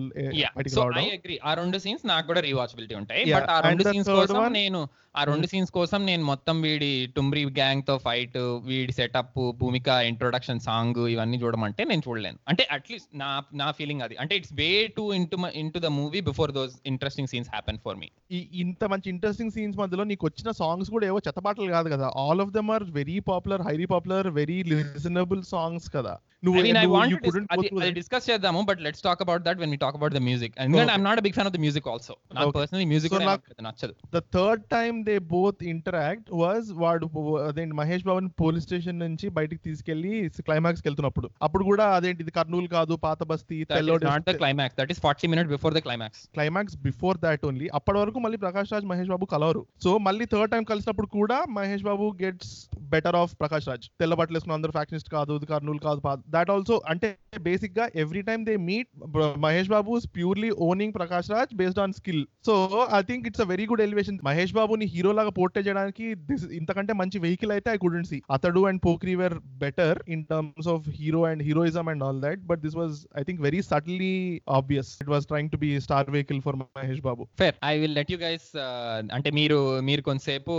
[0.57, 1.09] బయటికి సో ఐ రావడం.
[1.17, 3.25] అగ్రి ఆ రెండు సీన్స్ నాకు కూడా రీవాచబిలిటీ ఉంటాయి.
[3.35, 4.81] బట్ ఆ రెండు సీన్స్ కోసం నేను
[5.19, 11.01] ఆ రెండు సీన్స్ కోసం నేను మొత్తం వీడి టుమ్రీ గ్యాంగ్తో ఫైట్ వీడి సెటప్ భూమిక ఇంట్రొడక్షన్ సాంగ్
[11.09, 12.39] ఇవన్నీ చూడమంటే నేను చూడలేను.
[12.49, 14.17] అంటే అట్లీస్ట్ నా నా ఫీలింగ్ అది.
[14.17, 18.11] అంటే it's way to into into the movie before those interesting scenes happen for me
[18.31, 22.13] ఈ ఇంత మంచి ఇంట్రెస్టింగ్ సీన్స్ మధ్యలో నీకు వచ్చిన సాంగ్స్ కూడా ఏవో చెత్తపాటలు కాదు కదా.
[22.17, 26.15] All of them are very popular highly popular very listenable songs కదా.
[26.43, 26.61] నువ్వు
[27.81, 27.91] అది.
[27.99, 30.83] డిస్కస్ చేద్దాము but let's talk about that when we talk about the music Okay.
[30.93, 32.53] I'm not big fan of the music also నాకు.
[32.57, 33.15] Personally music
[33.67, 33.95] నచ్చదు.
[34.15, 37.07] The third time they both interact was వాడు
[37.49, 40.13] అదేంటి మహేష్ బాబుని police station నుంచి బయటికి తీసుకెళ్ళి
[40.49, 41.31] climax వెళ్తున్నప్పుడు.
[41.47, 43.59] అప్పుడు కూడా అదేంటి ఇది కర్నూలు కాదు పాత బస్తీ
[44.11, 47.99] not the climax that is forty minute before the climax climax before that only అప్పటి
[48.03, 49.65] వరకు మళ్ళీ ప్రకాష్ రాజ్ మహేష్ బాబు కలవరు.
[49.87, 52.53] సో మళ్ళీ థర్డ్ టైం కలిసినప్పుడు కూడా Mahesh Babu gets
[52.95, 53.87] better of Prakash Raj.
[54.01, 57.09] తెల్ల బట్టలు వేసుకున్న అందరూ ఫ్యాక్షనిస్ట్ కాదు కర్నూలు కాదు దాట్ ఆల్సో అంటే
[57.41, 58.89] బేసిక్గా every time they meet
[59.39, 62.55] Mahesh Babu purely owning Prakash Raj based on skill so
[62.93, 66.07] I think it's a very good elevation Mahesh బాబుని hero లాగా పోర్ట్రే చేయడానికి
[66.59, 70.87] ఇంతకంటే మంచి వెహికల్ అయితే I couldn't see Athadu and Pokiri were better in terms of
[70.99, 74.13] hero and heroism and all that but this was I think very subtly
[74.59, 77.23] obvious it was trying to be star vehicle for Mahesh Babu.
[77.39, 78.49] Fair I will let you guys
[79.11, 80.53] అంటే మీరు మీరు కొంతసేపు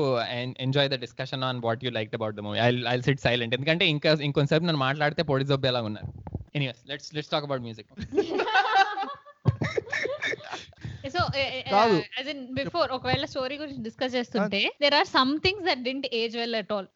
[0.59, 3.85] enjoy the discussion on what you like about the movie I I sit silent ఎందుకంటే
[3.89, 6.09] ఇంకా ఇంకొంతసేపు నన్ను మాట్లాడితే పొడి జబ్బు ఎలా ఉన్నారు.
[6.57, 7.89] Anyways let's let's talk about music
[11.15, 11.21] so.
[12.17, 16.35] As in before ఒకవేళ స్టోరీ గురించి డిస్కస్ చేస్తుంటే there are some things that didn't age
[16.41, 16.87] well at all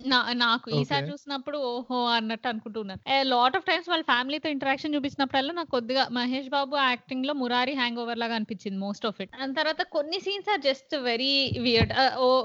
[0.44, 1.06] నాకు ఈసారి.
[1.12, 3.02] చూసినప్పుడు ఓహో అన్నట్టు అనుకుంటున్నాను.
[3.34, 8.22] లాట్ ఆఫ్ టైమ్స్ వాళ్ళ ఫ్యామిలీతో ఇంటరాక్షన్ చూపించినప్పుడల్లా నాకు కొద్దిగా మహేష్ బాబు యాక్టింగ్లో మురారి హ్యాంగ్ ఓవర్
[8.24, 11.34] లాగా అనిపించింది మోస్ట్ ఆఫ్ ఇట్ దాని తర్వాత కొన్ని scenes are just very
[11.68, 11.94] weird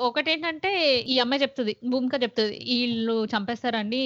[0.09, 0.73] ఒకటి ఏంటంటే
[1.13, 4.03] ఈ అమ్మాయి చెప్తుంది భూమిక చెప్తుంది వీళ్ళు చంపేస్తారండి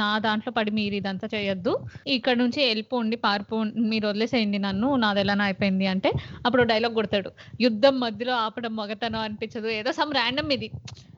[0.00, 1.72] నా దాంట్లో పడి మీరు ఇదంతా చేయొద్దు.
[2.16, 3.56] ఇక్కడ నుంచి వెళ్ళిపోండి పారిపో
[3.90, 6.10] మీరు వదిలేసేయండి నన్ను నాది ఎలానో అయిపోయింది అంటే
[6.46, 7.30] అప్పుడు డైలాగ్ కొడతాడు.
[7.60, 9.68] యుద్ధం మధ్యలో ఆపడం మగతనం అనిపించదు.
[9.80, 10.70] ఏదో సమ్ ర్యాండమ్ ఇది.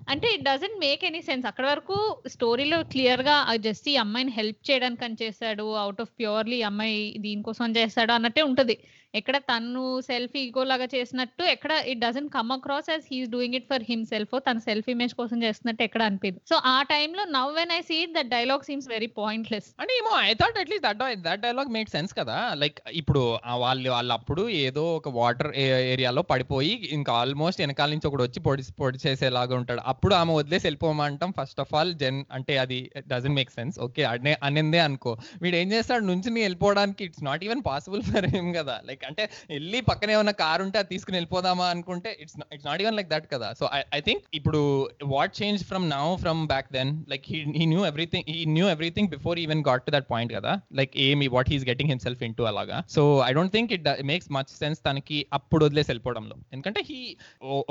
[0.08, 1.96] అంటే it doesn't make any sense అక్కడ వరకు
[2.34, 3.36] స్టోరీలో క్లియర్గా
[3.66, 8.76] జస్ట్ ఈ అమ్మాయిని హెల్ప్ చేయడానికి అని చేశాడు అవుట్ ఆఫ్ ప్యూర్లీ అమ్మాయి దీనికోసం చేస్తాడు అన్నట్టే ఉంటది.
[9.14, 13.68] ఎక్కడ తను సెల్ఫ్ ఈగో లాగా చేసినట్టు ఎక్కడ it doesn't come across as he's doing it
[13.72, 17.80] for himself తన సెల్ఫ్ ఇమేజ్ కోసం చేస్తున్నట్టు ఎక్కడ అనిపించదు సో ఆ టైంలో now when I
[17.80, 21.90] see that dialogue seems very pointless అంటే ఏమో I thought at least that that dialogue make
[21.90, 22.38] sense కదా.
[22.54, 23.22] లైక్ ఇప్పుడు
[23.64, 25.50] వాళ్ళు వాళ్ళు అప్పుడు ఏదో ఒక వాటర్
[25.94, 29.84] ఏరియాలో పడిపోయి ఇంకా ఆల్మోస్ట్ వెనకాల నుంచి ఒకడు వచ్చి పొడి పొడి చేసేలాగా ఉంటాడు.
[29.94, 32.80] అప్పుడు ఆమె వదిలేసి వెళ్ళిపోమంటాం ఫస్ట్ ఆఫ్ ఆల్ జెన్ అంటే అది
[33.12, 35.14] డజన్ మేక్ సెన్స్ ఓకే అనే అనిందే అనుకో.
[35.42, 36.04] వీడు ఏం చేస్తాడు?
[36.12, 38.76] నుంచి వెళ్ళిపోవడానికి it's not even possible for him కదా.
[38.88, 42.96] లైక్ అంటే వెళ్ళి పక్కనే ఉన్న కార్ ఉంటే అది తీసుకుని వెళ్ళిపోదామా అనుకుంటే it's it's not even
[42.98, 43.48] like that కదా.
[43.60, 43.64] సో
[43.98, 44.60] ఐ థింక్ ఇప్పుడు
[45.14, 49.38] what change from now from back then like he knew everything he knew everything before
[49.44, 50.54] even got to that point కదా.
[50.80, 54.52] లైక్ ఏమి what he's getting himself into అలాగా so I don't think it makes much
[54.62, 56.36] sense తనకి అప్పుడు వదిలేసి వెళ్ళిపోవడంలో.
[56.52, 57.00] ఎందుకంటే he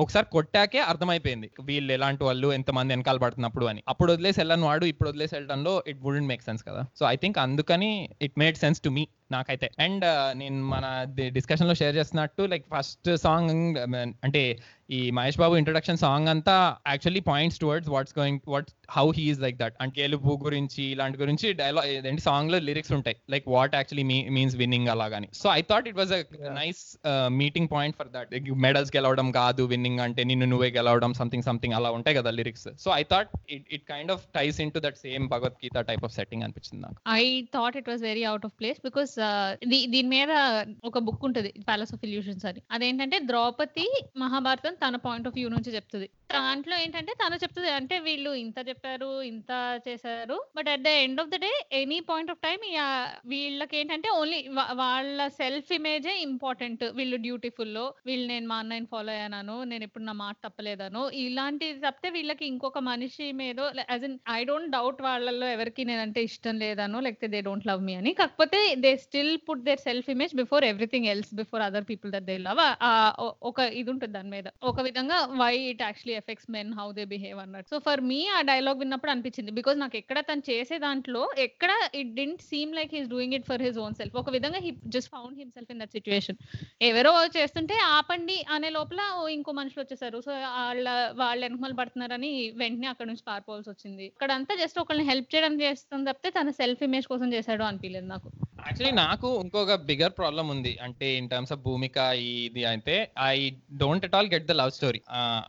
[0.04, 1.50] ఒకసారి కొట్టాకే అర్థమైపోయింది.
[1.70, 3.82] వీళ్ళు ఎలాంటి వాళ్ళు ఎంతమంది వెనకాల పడుతున్నప్పుడు అని.
[3.88, 6.82] అప్పుడు వదిలేసి వెళ్ళను వాడు ఇప్పుడు వదిలేసి వెళ్ళడంలో ఇట్ వుడెంట్ మేక్ సెన్స్ కదా.
[7.00, 9.70] సో ఐ థింక్ అందుకని it made sense to me నాకైతే.
[9.80, 10.06] అండ్
[10.38, 10.86] నేను మన
[11.30, 13.78] డిస్కషన్లో షేర్ చేస్తున్నట్టు లైక్ ఫస్ట్ సాంగ్
[14.24, 14.60] అంటే
[14.92, 19.58] ఈ మహేష్ బాబు ఇంట్రొడక్షన్ సాంగ్ అంతా actually points towards what's going what how he's like
[19.58, 24.56] that అంటే గెలుపు గురించి ఇలాంటి గురించి డైలాగ్ ఏంటి సాంగ్లో లిరిక్స్ ఉంటాయి like what actually means
[24.56, 29.32] winning అలాగని so I thought it was a nice meeting point for that medals గెలవడం
[29.32, 33.28] కాదు విన్నింగ్ అంటే నిన్ను నువ్వే గెలవడం సంథింగ్ సంథింగ్ అలా ఉంటాయి కదా lyrics so I thought
[33.50, 37.00] it it kind of ties in to that same Bhagavad Gita type of setting అనిపించింది నాకు.
[37.10, 39.52] I thought it was very out of place because Uh,
[39.94, 40.32] దీని మీద
[40.90, 42.62] ఒక బుక్ ఉంటుంది palace of illusions అని.
[42.72, 43.86] అదేంటంటే ద్రౌపది
[44.24, 46.08] మహాభారతం తన point of view నుంచి చెప్తుంది.
[46.36, 49.52] దాంట్లో ఏంటంటే తను చెప్తుంది అంటే వీళ్ళు ఇంత చెప్పారు ఇంత
[49.88, 52.60] చేశారు but at the end of the day any point of time
[53.34, 54.40] వీళ్ళకి ఏంటంటే ఓన్లీ
[54.82, 60.16] వాళ్ళ సెల్ఫ్ ఇమేజే ఇంపార్టెంట్ వీళ్ళు డ్యూటిఫుల్లో వీళ్ళు నేను మా అన్నయ్యని ఫాలో అయ్యాను నేను ఎప్పుడు నా
[60.24, 63.60] మాట తప్పలేదాను ఇలాంటిది తప్పితే వీళ్ళకి ఇంకొక మనిషి మీద
[63.94, 67.96] as in I don't doubt వాళ్ళల్లో ఎవరికి నేనంటే ఇష్టం లేదనో లేకపోతే దే డోంట్ లవ్ మీ
[68.02, 68.14] అని.
[68.14, 72.36] కాకపోతే they still put their self image before everything else before other people that they
[72.48, 72.62] love
[73.50, 74.48] ఒక ఇది ఉంటుంది దాని మీద.
[74.72, 77.70] ఒక విధంగా why it actually affects men how they behave అన్నట్టు.
[77.74, 79.54] సో ఫర్ మీ ఆ డైలాగ్ విన్నప్పుడు అనిపించింది.
[79.60, 83.64] బికాస్ నాకు ఎక్కడ తను చేసే దాంట్లో ఎక్కడ it didn't seem like he's doing it for
[83.68, 86.40] his own self ఒక విధంగా he just found himself in that situation
[86.90, 90.20] ఎవరో చేస్తుంటే ఆపండి అనే లోపల ఓ ఇంకో మనుషులు వచ్చేసారు.
[90.28, 90.88] సో వాళ్ళ
[91.22, 94.08] వాళ్ళ వెనకమలు పడుతున్నారని వెంటనే అక్కడ నుంచి పారిపోవాల్సి వచ్చింది.
[94.16, 98.30] అక్కడంతా జస్ట్ ఒకళ్ళని హెల్ప్ చేయడం చేస్తుంది తప్పితే తన సెల్ఫ్ ఇమేజ్ కోసం చేశాడు అనిపించలేదు నాకు.
[98.68, 100.74] యాక్చువల్లీ నాకు ఇంకొక బిగర్ ప్రాబ్లం ఉంది.
[100.86, 101.98] అంటే ఇన్ టర్మ్స్ ఆఫ్ భూమిక
[102.50, 102.96] ఇది అయితే
[103.34, 103.36] I
[103.84, 105.02] don't at all get the love story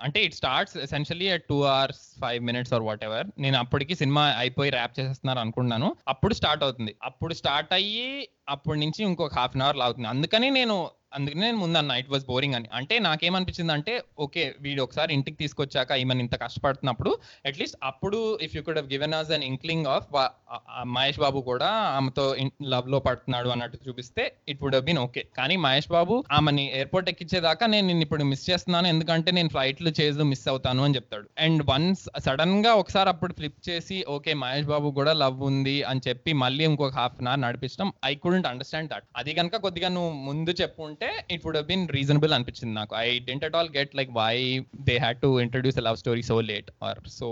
[0.07, 4.71] అంటే it starts essentially at two hours five minutes or whatever నేను అప్పటికి సినిమా అయిపోయి
[4.71, 5.91] ర్యాప్ చేసేస్తున్నారు అనుకున్నాను.
[6.09, 6.95] అప్పుడు స్టార్ట్ అవుతుంది.
[7.05, 8.09] అప్పుడు స్టార్ట్ అయ్యి
[8.55, 10.75] అప్పటి నుంచి ఇంకొక హాఫ్ అన్ అవర్ అవుతుంది అందుకని నేను
[11.15, 12.69] అందుకే నేను ముందన్న ఇట్ వాస్ బోరింగ్ అని.
[12.79, 13.93] అంటే నాకేమనిపించింది అంటే
[14.25, 17.11] ఓకే వీడు ఒకసారి ఇంటికి తీసుకొచ్చాక ఈమెను ఇంత కష్టపడుతున్నప్పుడు
[17.51, 20.09] అట్లీస్ట్ అప్పుడు if you could have given us an inkling of
[20.97, 22.27] Mahesh Babu కూడా ఆమెతో
[22.75, 27.87] లవ్లో పడుతున్నాడు అన్నట్టు చూపిస్తే ఇట్ వుడ్ హీన్ ఓకే కానీ మహేష్ బాబు ఆమెని ఎయిర్పోర్ట్ ఎక్కించేదాకా నేను
[27.91, 31.27] నిన్ను ఇప్పుడు మిస్ చేస్తున్నాను ఎందుకంటే నేను ఫ్లైట్లు చేసి మిస్ అవుతాను అని చెప్తాడు.
[31.47, 36.31] అండ్ వన్స్ సడన్గా ఒకసారి అప్పుడు ఫ్లిప్ చేసి ఓకే మహేష్ బాబు కూడా లవ్ ఉంది అని చెప్పి
[36.43, 40.55] మళ్ళీ ఇంకొక హాఫ్ అన్ అవర్ నడిపించడం ఐ కుడెంట్ అండర్స్టాండ్ దట్ అది కనుక కొద్దిగా నువ్వు ముందు
[40.61, 41.04] చెప్పుంటే
[41.35, 42.93] ఇట్ వుడ్ బీన్ రీజనబుల్ అనిపించింది నాకు.
[43.05, 44.35] I didn't at all get like why
[44.89, 47.29] they had to introduce love story so late or so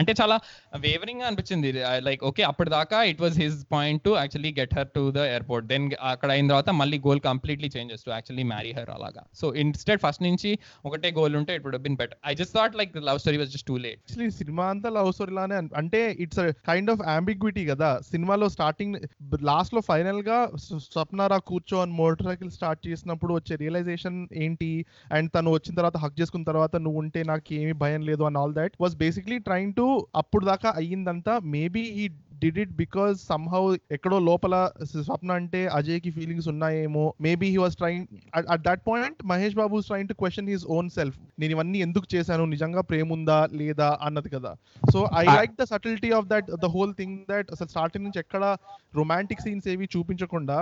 [0.00, 0.36] అంటే చాలా
[0.84, 1.70] వేవరింగ్గా అనిపించింది.
[2.08, 5.86] లైక్ ఓకే అప్పటిదాకా it was his point to actually get her to the airport then
[6.12, 9.24] అక్కడ అయిన తర్వాత మళ్ళీ goal completely changes to actually marry her అలాగా.
[9.40, 10.52] సో ఇన్స్టెడ్ ఫస్ట్ నుంచి
[10.86, 13.68] ఒకటే గోల్ ఉంటే it would been better I just thought like love story was just
[13.72, 17.90] too late actually cinema అంతా love story లానే అంటే ఇట్స్ కైండ్ ఆఫ్ అంబిగ్విటీ కదా.
[18.10, 18.96] సినిమాలో starting
[19.50, 20.38] లాస్ట్లో ఫైనల్గా
[20.92, 24.70] స్వప్నారా కూర్చో అని మోటార్ సైకిల్ స్టార్ట్ చేసినప్పుడు వచ్చే రియలైజేషన్ ఏంటి?
[25.12, 28.54] అండ్ తను వచ్చిన తర్వాత హక్ చేసుకున్న తర్వాత నువ్వు ఉంటే నాకు ఏమి భయం లేదు and all
[28.54, 32.06] that was basically trying to అప్పుడు దాకా అయ్యిందంతా maybe he
[32.42, 34.54] did it because somehow ఎక్కడో లోపల
[35.02, 38.06] స్వప్న అంటే అజయ్కి ఫీలింగ్స్ ఉన్నాయేమో maybe he was trying
[38.50, 42.44] at that point Mahesh Babu trying to question his own self నేను ఇవన్నీ ఎందుకు చేశాను?
[42.44, 43.48] నిజంగా ప్రేమ ఉందా?
[43.52, 43.98] లేదా?
[44.02, 44.52] అన్నది కదా.
[44.92, 45.24] So I.
[45.24, 48.44] Like the subtlety of that the whole thing that అసలు స్టార్టింగ్ నుంచి ఎక్కడ
[48.94, 50.58] రొమాంటిక్ సీన్స్ ఏవి చూపించకుండా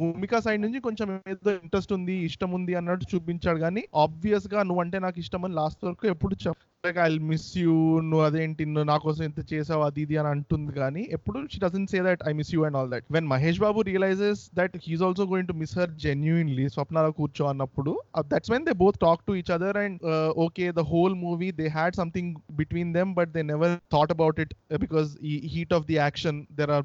[0.00, 3.58] భూమిక సైడ్ నుంచి కొంచెం ఏదో ఇంట్రెస్ట్ ఉంది ఇష్టం ఉంది అన్నట్టు చూపించాడు.
[3.58, 6.34] కానీ ఆబ్వియస్గా నువ్వంటే నాకు ఇష్టం అని లాస్ట్ వరకు ఎప్పుడు
[6.84, 11.02] ఐ మిస్ యూ నువ్వు అదేంటి నువ్వు నా కోసం ఇంత చేసావు అది ఇది అని అంటుంది కానీ
[11.16, 14.42] ఎప్పుడు she doesn't say that I miss you and all that when Mahesh Babu realizes
[14.58, 17.92] that he's also going to miss her genuinely స్వప్నాలో కూర్చో అన్నప్పుడు
[18.32, 20.00] that's when they both talk to each other and
[20.46, 24.54] okay the whole movie they had something between them but they never thought about it
[24.80, 26.84] because ఈ heat of the action there are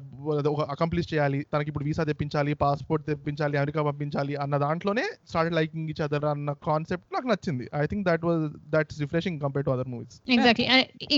[0.68, 6.04] accomplish చేయాలి తనకి ఇప్పుడు visa తెప్పించాలి passport తెప్పించాలి America పంపించాలి అన్న దాంట్లోనే start liking each
[6.08, 7.68] other అన్న కాన్సెప్ట్ నాకు నచ్చింది.
[7.82, 10.66] I think that was that's refreshing compare to other movies exactly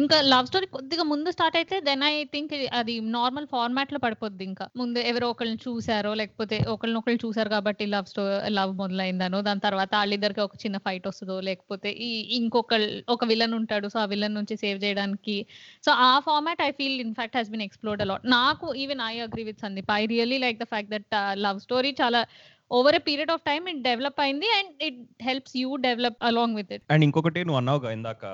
[0.00, 4.66] ఇంకా లవ్ స్టోరీ కొద్దిగా ముందు స్టార్ట్ అయితే దెన్ ఐ థింక్ అది నార్మల్ ఫార్మాట్లో పడిపోద్ది ఇంకా.
[4.76, 9.92] ముందు ఎవరో ఒకళ్ళని చూసారో లేకపోతే ఒకళ్ళని ఒకళ్ళు చూసారు కాబట్టి లవ్ స్టోరీ లవ్ మొదలైందనో దాని తర్వాత
[9.94, 12.74] వాళ్ళిద్దరికి ఒక చిన్న ఫైట్ వస్తుందో లేకపోతే ఈ ఇంకొక
[13.08, 15.36] ఒక విలన్ ఉంటాడు సో ఆ విలన్ నుంచి సేవ్ చేయడానికి.
[15.84, 19.60] సో ఆ format I feel in fact been explored a lot నాకు even I agree with
[19.60, 22.22] Sandeep I really like the fact that love story చాలా
[22.70, 26.72] over a period of time it develop అయింది and it helps you develop along with
[26.72, 28.24] it and ఇంకొకటి నువ్వు అన్నావు ఇందాక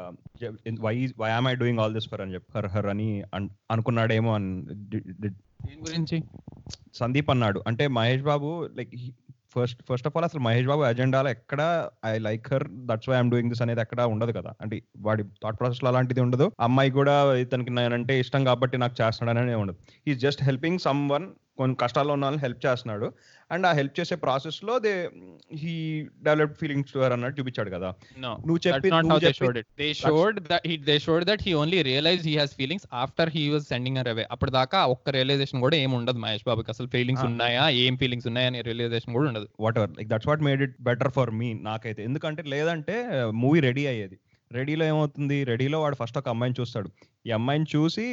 [0.80, 4.34] why why am I doing all this for అని చెప్పి her her అని అన్- అనుకున్నాడేమో
[4.34, 4.50] అని
[5.82, 6.22] గురించి?
[6.94, 7.64] సందీప్ అన్నాడు.
[7.66, 8.90] అంటే Mahesh Babu like
[9.56, 11.60] first first of all అసలు మహేష్ బాబు అజెండాలో ఎక్కడ
[12.06, 14.52] I like her that's why I'm doing this అనేది ఎక్కడ ఉండదు కదా.
[14.60, 16.52] అంటే వాడి థాట్ ప్రాసెస్లో అలాంటిది ఉండదు.
[16.60, 19.78] అమ్మాయి కూడా ఇతనికి నేనంటే ఇష్టం కాబట్టి నాకు చేస్తున్నాడనే ఉండదు.
[20.08, 21.26] ఈ జస్ట్ హెల్పింగ్ సమ్ వన్
[21.58, 23.12] కొన్ని కష్టాల్లో ఉన్న వాళ్ళని హెల్ప్ చేస్తున్నాడు.
[23.52, 25.10] అండ్ ఆ హెల్ప్ చేసే ప్రాసెస్లో they
[25.52, 25.74] he
[26.22, 27.94] develop feelings to అన్నట్టు చూపించాడు కదా.
[28.18, 28.90] నువ్వు చెప్పి
[30.88, 34.26] they showed that he only realized he has feelings after he was sending her away.
[34.30, 36.70] అప్పుడు దాకా ఒక్క రియలైజేషన్ కూడా ఏమి ఉండదు మహేష్ బాబుకి.
[36.70, 37.24] అసలు ఫీలింగ్స్.
[37.24, 37.68] ఉన్నాయా?
[37.68, 38.46] ఏం ఫీలింగ్స్ ఉన్నాయా?
[38.46, 39.48] అనే రియలైజేషన్ కూడా ఉండదు.
[39.78, 42.04] Whatever like that's what made it better for me నాకైతే.
[42.04, 42.96] ఎందుకంటే లేదంటే
[43.42, 44.18] మూవీ రెడీ అయ్యేది.
[44.52, 45.44] రెడీలో ఏమవుతుంది?
[45.44, 46.90] రెడీలో వాడు ఫస్ట్ ఒక అమ్మాయిని చూస్తాడు.
[47.26, 48.04] ఈ అమ్మాయిని చూసి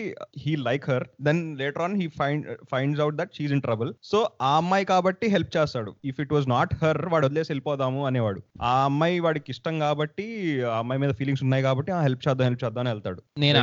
[0.43, 4.19] he like her then later on he find finds out that she's in trouble so
[4.49, 5.91] ఆ అమ్మాయి కాబట్టి హెల్ప్ చేస్తాడు.
[6.12, 8.39] If it was not her వాడు వదిలేసి వెళ్ళిపోదాము అనేవాడు.
[8.71, 10.26] ఆ అమ్మాయి వాడికి ఇష్టం కాబట్టి
[10.73, 13.21] ఆ అమ్మాయి మీద ఫీలింగ్స్ ఉన్నాయి కాబట్టి హెల్ప్ చేద్దాం హెల్ప్ చేద్దాం అని వెళ్తాడు.
[13.43, 13.60] నేను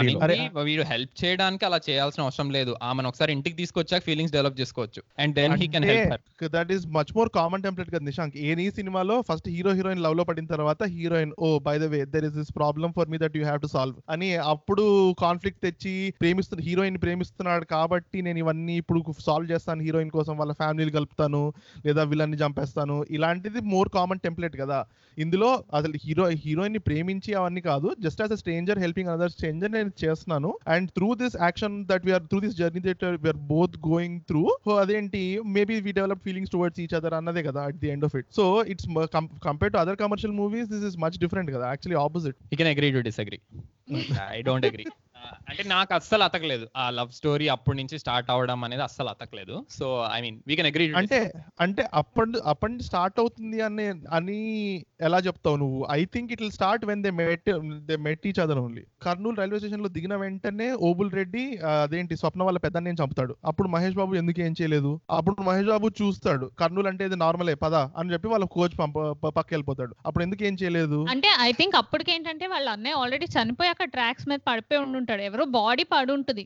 [0.71, 2.75] వీడు హెల్ప్ చేయడానికి అలా చేయాల్సిన అవసరం లేదు.
[2.91, 5.03] ఆమెను ఒకసారి ఇంటికి తీసుకొచ్చాక ఫీలింగ్స్ డెవలప్ చేసుకోవచ్చు.
[5.23, 8.37] And then he can help her that is much more common template కదా నిశాంక్.
[8.47, 12.37] ఏ సినిమాలో ఫస్ట్ హీరో హీరోయిన్ లవ్లో పడిన తర్వాత heroine oh by the way there is
[12.41, 14.85] this problem for me that you have to solve అని అప్పుడు
[15.23, 20.53] conflict conflict తెచ్చి ప్రేమిస్తున్న heroine ప్రేమిస్తున్నాడు కాబట్టి నేను ఇవన్నీ ఇప్పుడు సాల్వ్ చేస్తాను హీరోయిన్ కోసం వాళ్ళ
[20.59, 21.41] ఫ్యామిలీని కలుపుతాను
[21.87, 22.97] లేదా విలన్ని చంపేస్తాను.
[23.17, 24.79] ఇలాంటిది మోర్ కామన్ టెంప్లెట్ కదా.
[25.19, 25.49] ఇందులో
[25.79, 30.51] అసలు హీరో హీరోయిన్ని ప్రేమించి అవన్నీ కాదు just as a stranger helping another stranger నేను చేస్తున్నాను.
[30.75, 34.77] And through this action that we're through this journey that we're both going through so
[34.85, 35.23] అదేంటి
[35.57, 38.47] maybe we develop feelings towards each other అన్నదే కదా at the end of it so
[38.75, 38.89] it's
[39.49, 42.91] compare to other commercial movies this is much different కదా actually opposite you can agree
[42.99, 43.41] to disagree
[44.35, 44.87] I don't agree
[45.51, 46.67] అంటే నాకు అస్సలు అతకలేదు.
[46.83, 49.55] ఆ love story అప్పటి నుంచి start అవడం అనేది అస్సలు అతకలేదు.
[49.79, 51.19] So I mean we can agree అంటే
[51.65, 53.87] అంటే అప్పటి అప్పటి స్టార్ట్ అవుతుంది అని
[54.19, 54.39] అని
[55.09, 55.81] ఎలా చెప్తావు నువ్వు?
[55.99, 57.51] I think it will start when they met
[57.89, 62.59] they met each other only Kurnool railway స్టేషన్లో దిగిన వెంటనే ఓబుల్ రెడ్డి అదేంటి స్వప్న వాళ్ళ
[62.67, 63.35] పెద్ద నేను చంపుతాడు.
[63.51, 64.93] అప్పుడు మహేష్ బాబు ఎందుకు ఏం చేయలేదు?
[65.19, 66.49] అప్పుడు మహేష్ బాబు చూస్తాడు.
[66.63, 68.99] కర్నూలు అంటే ఇది నార్మలే పద అని చెప్పి వాళ్ళ కోచ్ పంప
[69.39, 69.93] పక్క వెళ్ళిపోతాడు.
[70.07, 71.01] అప్పుడు ఎందుకు ఏం చేయలేదు?
[71.15, 74.81] అంటే ఐ థింక్ అప్పటికేంటంటే వాళ్ళ అన్నయ్య ఆల్రెడీ చనిపోయి అక్కడ ట్రాక్స్ మీద పడిపోయి
[75.11, 75.23] ఉంటాడు.
[75.23, 76.45] ఎవరో బాడీ పడి ఉంటుంది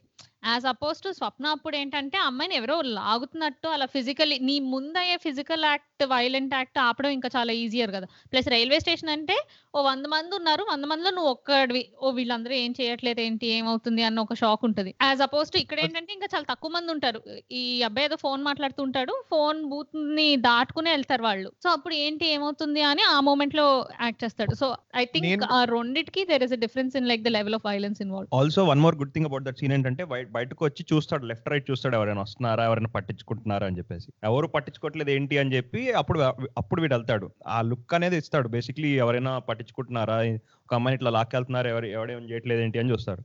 [0.52, 5.64] యాజ్ అపోజ్ టు స్వప్న అప్పుడు ఏంటంటే ఆ అమ్మాయిని ఎవరో లాగుతున్నట్టు అలా ఫిజికల్లీ నీ ముందయ్యే ఫిజికల్
[5.70, 8.07] యాక్ట్ వైలెంట్ యాక్ట్ ఆపడం ఇంకా చాలా ఈజియర్ కదా.
[8.33, 9.37] ప్లస్ రైల్వే స్టేషన్ అంటే
[9.76, 11.83] ఓ వంద మంది ఉన్నారు వంద మందిలో నువ్వు ఒక్కడివి.
[12.02, 14.90] ఓ వీళ్ళందరూ ఏం చేయట్లేదు ఏంటి ఏమవుతుంది అన్న ఒక షాక్ ఉంటుంది.
[15.07, 17.20] యాజ్ అపోజ్ టు ఇక్కడ ఏంటంటే ఇంకా చాలా తక్కువ మంది ఉంటారు.
[17.61, 21.50] ఈ అబ్బాయి ఏదో ఫోన్ మాట్లాడుతుంటాడు ఫోన్ బూత్ని దాటుకునే వెళ్తారు వాళ్ళు.
[21.64, 23.66] సో అప్పుడు ఏంటి ఏమవుతుంది అని ఆ మూమెంట్లో
[24.07, 24.54] యాక్ట్ చేస్తాడు.
[24.62, 24.68] సో
[25.02, 28.30] ఐ థింక్ ఆ రెండిటికి there is a difference in like the level of violence involve
[28.40, 30.04] also one more good thing about that scene ఏంటంటే
[30.36, 34.08] బయటకు వచ్చి చూస్తాడు లెఫ్ట్ రైట్ చూస్తాడు ఎవరైనా వస్తున్నారా ఎవరైనా పట్టించుకుంటున్నారా అని చెప్పేసి.
[34.24, 36.20] ఎవరు పట్టించుకోవట్లేదు ఏంటి అని చెప్పి అప్పుడు
[36.62, 37.28] అప్పుడు వీడు వెళ్తాడు.
[37.46, 38.48] ఆ లుక్ అనేది ఇస్తాడు.
[38.48, 40.18] బేసిక్లీ ఎవరైనా పట్టించుకుంటున్నారా
[40.66, 43.24] ఒక అమ్మాయిని ఇట్లా లాక్కెళ్తున్నారు ఎవరు ఎవడేం చేయట్లేదు ఏంటి అని చూస్తాడు.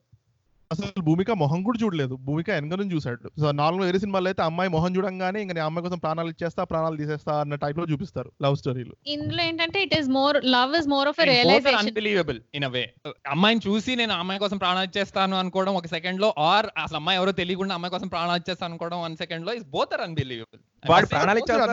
[0.74, 2.16] అసలు భూమిక మొహం కూడా చూడలేదు.
[2.26, 6.00] భూమిక వెనక నుంచి చూసాడు సో నార్మల్ వేరే సినిమాలో అయితే అమ్మాయి మొహం చూడంగానే ఇంకా అమ్మాయి కోసం
[6.04, 8.94] ప్రాణాలు ఇచ్చేస్తా ప్రాణాలు తీసేస్తా అన్న టైప్లో చూపిస్తారు లవ్ స్టోరీలు.
[9.16, 11.80] ఇందులో ఏంటంటే it is more love is more of realization.
[11.82, 12.84] Unbelievable in అవే
[13.36, 17.76] అమ్మాయిని చూసి నేను అమ్మాయి కోసం ప్రాణాలు ఇచ్చేస్తాను అనుకోవడం ఒక సెకండ్లో ఆర్ అసలు అమ్మాయి ఎవరో తెలియకుండా
[17.78, 21.64] అమ్మాయి కోసం ప్రాణాలు ఇచ్చేస్తాను అనుకోవడం వన్ సెకండ్లో ఇస్ బోత్ ఆర్ అన్బిలీవబుల్ వాడు ప్రాణాలు కదా.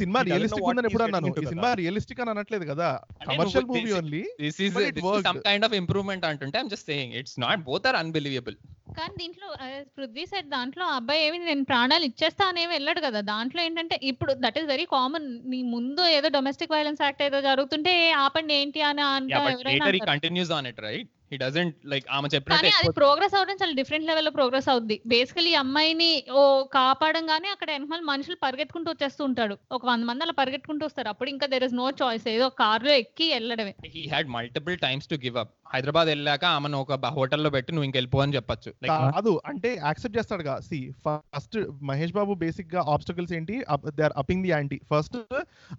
[0.00, 1.46] సినిమా రియలిస్టిక్ ఉందని ఎప్పుడు అన్నాను ఈ.
[1.46, 2.88] సినిమా రియలిస్టిక్ అని అనట్లేదు కదా.
[3.28, 4.60] Commercial movie only this
[5.06, 5.26] worked.
[5.28, 8.56] Some kind of improvement అంటుంటే I'm just saying it's not both are unbelievable
[8.96, 9.48] కానీ దీంట్లో
[9.96, 13.20] పృథ్వీ సెట్ దాంట్లో అబ్బాయి ఏమి నేను ప్రాణాలు ఇచ్చేస్తా అనేవి వెళ్ళాడు కదా.
[13.28, 17.92] దాంట్లో ఏంటంటే ఇప్పుడు దట్ ఈస్ వెరీ కామన్ నీ ముందు ఏదో డొమెస్టిక్ వైలెన్స్ యాక్ట్ ఏదో జరుగుతుంటే
[18.00, 19.86] "ఏ, ఆపండి ఏంటి అని అంట ఎవరైనా.
[20.10, 24.06] Continues on it right he doesn't like ఆమె కానీ చెప్పినట్టు అది ప్రోగ్రెస్ అవడం చాలా డిఫరెంట్
[24.10, 24.96] లెవెల్లో ప్రోగ్రెస్ అవుద్ది.
[25.12, 26.42] బేసికలీ అమ్మాయిని ఓ
[26.78, 29.54] కాపాడంగానే అక్కడ వెనకాల మనుషులు పరిగెత్తుకుంటూ వచ్చేస్తూ ఉంటాడు.
[29.76, 31.08] ఒక వంద మంది అలా పరిగెత్తుకుంటూ వస్తారు.
[31.12, 33.74] అప్పుడు ఇంకా దెర్ ఇస్ నో చాయిస్ ఏదో కార్లో ఎక్కి వెళ్ళడమే.
[33.96, 38.20] He had multiple times to give up Hyderabad వెళ్ళాక ఆమెను ఒక హోటల్లో పెట్టి నువ్వు ఇంకెళ్ళిపో
[38.22, 38.70] అని చెప్పొచ్చు.
[38.82, 40.54] లైక్ కాదు అంటే యాక్సెప్ట్ చేస్తాడుగా.
[40.68, 41.56] సి ఫస్ట్
[41.90, 43.56] మహేష్ బాబు బేసిక్గా ఆబ్స్టకల్స్ ఏంటి?
[43.98, 45.16] They are upping the ante first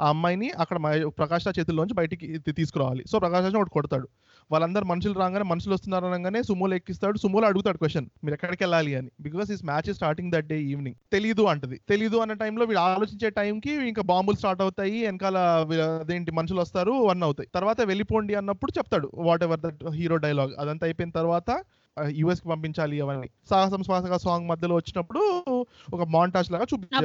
[0.01, 0.77] ఆ అమ్మాయిని అక్కడ
[1.21, 2.27] ప్రకాష్ రాజ్ చేతుల్లోంచి బయటికి
[2.59, 3.03] తీసుకురావాలి.
[3.11, 4.07] సో ప్రకాష్ రాజ్ ఒకటి కొడతాడు.
[4.51, 9.09] వాళ్ళందరూ మనుషులు రాగానే మనుషులు వస్తున్నారు అనగానే సుమోలో ఎక్కిస్తాడు సుమోలు అడుగుతాడు క్వశ్చన్ మీరు ఎక్కడికి వెళ్ళాలి అని?
[9.21, 11.77] Because is match starting that day evening తెలీదు అంటది.
[11.89, 15.37] తెలీదు అన్న టైంలో వీడు ఆలోచించే టైంకి ఇంకా బాంబులు స్టార్ట్ అవుతాయి వెనకాల
[16.01, 17.49] అదేంటి మనుషులు వస్తారు వన్ అవుతాయి.
[17.55, 21.49] తర్వాత వెళ్ళిపోండి అన్నప్పుడు చెప్తాడు whatever that hero dialogue అదంతా అయిపోయిన తర్వాత
[22.19, 23.27] యుఎస్కి పంపించాలి అవన్నీ.
[23.51, 25.21] సాహసం శ్వాసగా సాంగ్ మధ్యలో వచ్చినప్పుడు
[25.95, 26.99] ఒక మాంటాజ్ లాగా చూపించారు.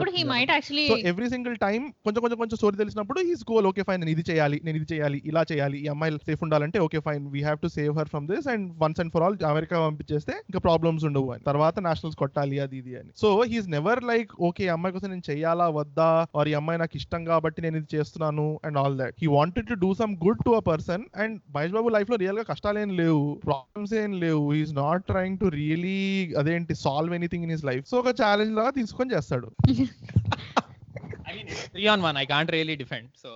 [0.90, 4.25] సో ఎవ్రీ సింగిల్ టైం కొంచెం కొంచెం కొంచెం స్టోరీ తెలిసినప్పుడు హీస్ గోల్ ఓకే ఫైన్ నేను ఇది
[4.31, 7.70] చేయాలి నేను ఇది చేయాలి ఇలా చేయాలి ఈ అమ్మాయి సేఫ్ ఉండాలంటే okay fine we have to
[7.77, 11.44] save her from this and once and for all America పంపించేస్తే ఇంకా ప్రాబ్లమ్స్ ఉండవు అని.
[11.51, 13.11] తర్వాత నేషనల్స్ కొట్టాలి అది ఇది అని.
[13.22, 16.09] So he's never like okay ఈ అమ్మాయి కోసం నేను చేయాలా వద్దా?
[16.38, 19.79] ఆర్ ఈ అమ్మాయి నాకు ఇష్టం కాబట్టి నేను ఇది చేస్తున్నాను and all that he wanted to
[19.85, 23.94] do some good to a person and Mahesh Babu లైఫ్లో రియల్గా కష్టాలు ఏం లేవు ప్రాబ్లమ్స్
[24.05, 24.44] ఏం లేవు.
[24.57, 25.98] He's not trying to really
[26.40, 29.48] అదేంటి solve anything in his life so ఒక ఛాలెంజ్ లాగా తీసుకొని చేస్తాడు.
[31.30, 33.30] I mean three on one I can't really defend so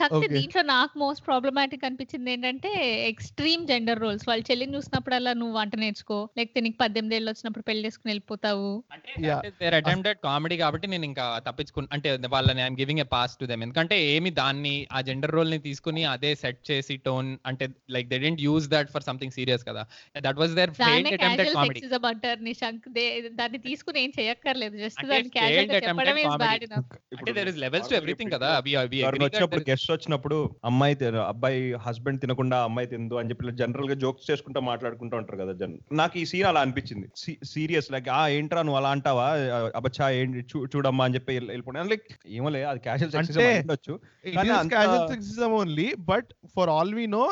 [0.00, 0.28] కాకపోతే.
[0.28, 2.70] దీంట్లో నాకు మోస్ట్ ప్రాబ్లమాటిక్ అనిపించింది ఏంటంటే
[3.08, 7.86] ఎక్స్ట్రీమ్ జెండర్ రోల్స్ వాళ్ళు చెల్లిని చూసినప్పుడల్లా నువ్వు వంట నేర్చుకో లేకపోతే నీకు పద్దెనిమిది ఏళ్ళు వచ్చినప్పుడు పెళ్ళి
[7.86, 8.84] చేసుకుని వెళ్ళిపోతావు.
[10.22, 14.30] కామెడీ కాబట్టి నేను ఇంకా తప్పించుకుని అంటే వాళ్ళని I'm giving a pass to them ఎందుకంటే ఏమి
[14.30, 18.90] దాన్ని ఆ జెండర్ రోల్ని తీసుకుని అదే సెట్ చేసి టోన్ అంటే like they didn't use that
[18.90, 19.86] for something serious కదా.
[20.20, 24.76] That was there failed attempted comedy అంటారు నిశంక్ దే- దాన్ని తీసుకుని ఏం చేయక్కర్లేదు.
[24.76, 26.64] జస్ట్ దాన్ని క్యాజువల్గా attempt చెప్పడం at ఇస్ బ్యాడ్.
[26.64, 28.58] ఇనఫ్ అంటే there is levels to everything కదా.
[28.58, 29.02] వి వి
[29.86, 30.94] గెస్ట్ వచ్చినప్పుడు అమ్మాయి
[31.28, 35.74] అబ్బాయి హస్బెండ్ తినకుండా అమ్మాయి తిందు అని చెప్పి జనరల్గా జోక్స్ చేసుకుంటా మాట్లాడుకుంటూ ఉంటారు కదా జన్.
[35.92, 37.06] నాకు ఈ సీన్ అలా అనిపించింది.
[37.44, 39.26] సీరియస్ లైక్ ఆ ఏంట్రా నువ్వు అలా అంటావా?
[39.76, 40.44] అబ్బచ్చా ఏంటి?
[40.76, 43.94] చూడమ్మా అని చెప్పి వెళ్ళిపోయాను లైక్ ఏమోలే అది క్యాషువల్ సెక్సిజం అంటే ఉండొచ్చు
[44.26, 47.26] It కానీ is అంత- casual sexism only, but for all we know,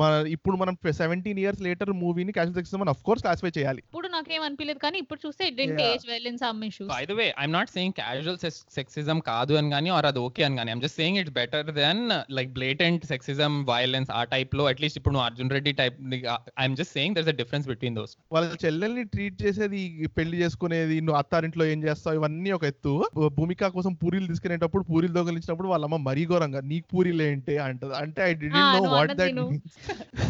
[0.00, 3.80] మన ఇప్పుడు మనం సెవెంటీన్ ఇయర్స్ లేటర్ మూవీని క్యాషువల్ సెక్సిజం అని అఫ్ కోర్స్ క్లాసిఫై చేయాలి.
[3.88, 5.60] ఇప్పుడు నాకేం అనిపించలేదు కానీ ఇప్పుడు చూస్తే it.
[5.88, 8.38] Age well in some issues by the way I'm not saying casual
[8.78, 12.02] sexism కాదు అని కానీ ఆర్ అది ఓకే అని కానీ I'm just saying it's better then
[12.38, 15.98] like blatant sexism violence ఆ టైప్లో అట్లీస్ట్ ఇప్పుడు Arjun Reddy type
[16.62, 19.82] I'm just saying there's a difference between those వాళ్ళ చెల్లెల్ని ట్రీట్ చేసేది
[20.18, 22.94] పెళ్ళి చేసుకునేది నువ్వు అత్తారింట్లో ఏం చేస్తావు ఇవన్నీ ఒక ఎత్తు.
[23.38, 27.54] భూమిక కోసం పూరీలు తీసుకునేటప్పుడు పూరీలు దొంగలించినప్పుడు వాళ్ళ అమ్మ మరీ ఘోరంగా నీకు పూరీలు ఏంటి?
[27.66, 27.94] అంటది.
[28.02, 29.38] అంటే I D know what that.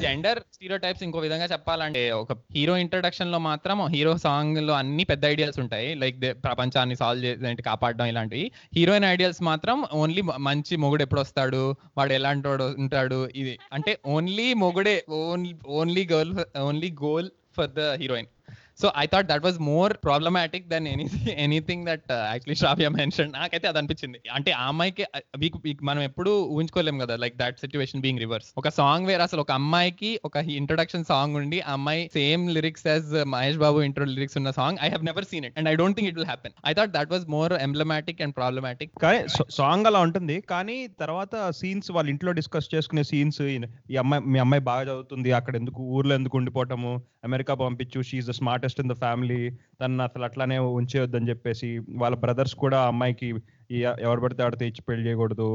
[0.00, 0.38] Gender
[0.76, 5.94] stereotypes ఇంకో విధంగా చెప్పాలంటే ఒక హీరో ఇంట్రడక్షన్లో మాత్రం హీరో సాంగ్లో అన్ని పెద్ద ఐడియాస్ ఉంటాయి.
[5.94, 8.44] లైక్ ప్రపంచాన్ని సాల్వ్ చేసి కాపాడడం ఇలాంటివి.
[8.76, 11.62] హీరోయిన్ ఐడియాస్ మాత్రం ఓన్లీ మంచి మొగుడు ఎప్పుడు వస్తాడు?
[11.98, 13.28] వాడు ఎలాంటి వాడు ఉంటాడు?
[13.36, 18.28] ఇది అంటే only మొగుడే only only girl only goal for the heroine
[18.82, 21.04] so I thought that was more problematic then any
[21.44, 24.18] anything that actually Shravya mention నాకైతే అది అనిపించింది.
[24.36, 25.04] అంటే ఆ అమ్మాయికి
[25.88, 30.10] మనం ఎప్పుడు ఊహించుకోలేం కదా like that situation being reverse ఒక సాంగ్ వేరే అసలు ఒక అమ్మాయికి
[30.28, 34.78] ఒక ఇంట్రొడక్షన్ సాంగ్ ఉండి ఆ అమ్మాయి same lyrics as Mahesh Babu intro lyrics ఉన్న song
[34.86, 37.10] I have never seen it and I don't think it will happen I thought that
[37.14, 39.20] was more emblematic and problematic కానీ
[39.58, 40.38] సాంగ్ అలా ఉంటుంది.
[40.54, 43.42] కానీ తర్వాత scenes వాళ్ళ ఇంట్లో డిస్కస్ చేసుకునే scenes
[43.92, 46.94] ఈ అమ్మాయి మీ అమ్మాయి బాగా చదువుతుంది అక్కడ ఎందుకు ఊర్లో ఎందుకు ఉండిపోవటము
[47.26, 48.34] అమెరికా పంపించు she's the
[48.68, 49.50] smartest in the family
[49.80, 53.28] తను అసలు అట్లానే ఉంచేయొద్దని చెప్పేసి వాళ్ళ బ్రదర్స్ కూడా అమ్మాయికి
[54.00, 55.46] ఎవరు పడితే ఆడితే ఇచ్చి పెళ్ళి చేయకూడదు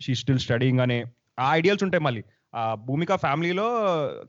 [0.00, 1.04] షీ స్టిల్ స్టడీయింగ్ అనే
[1.38, 2.22] ఆ ఐడియల్స్ ఉంటాయి మళ్ళీ.
[2.54, 3.66] ఆ భూమిక ఫ్యామిలీలో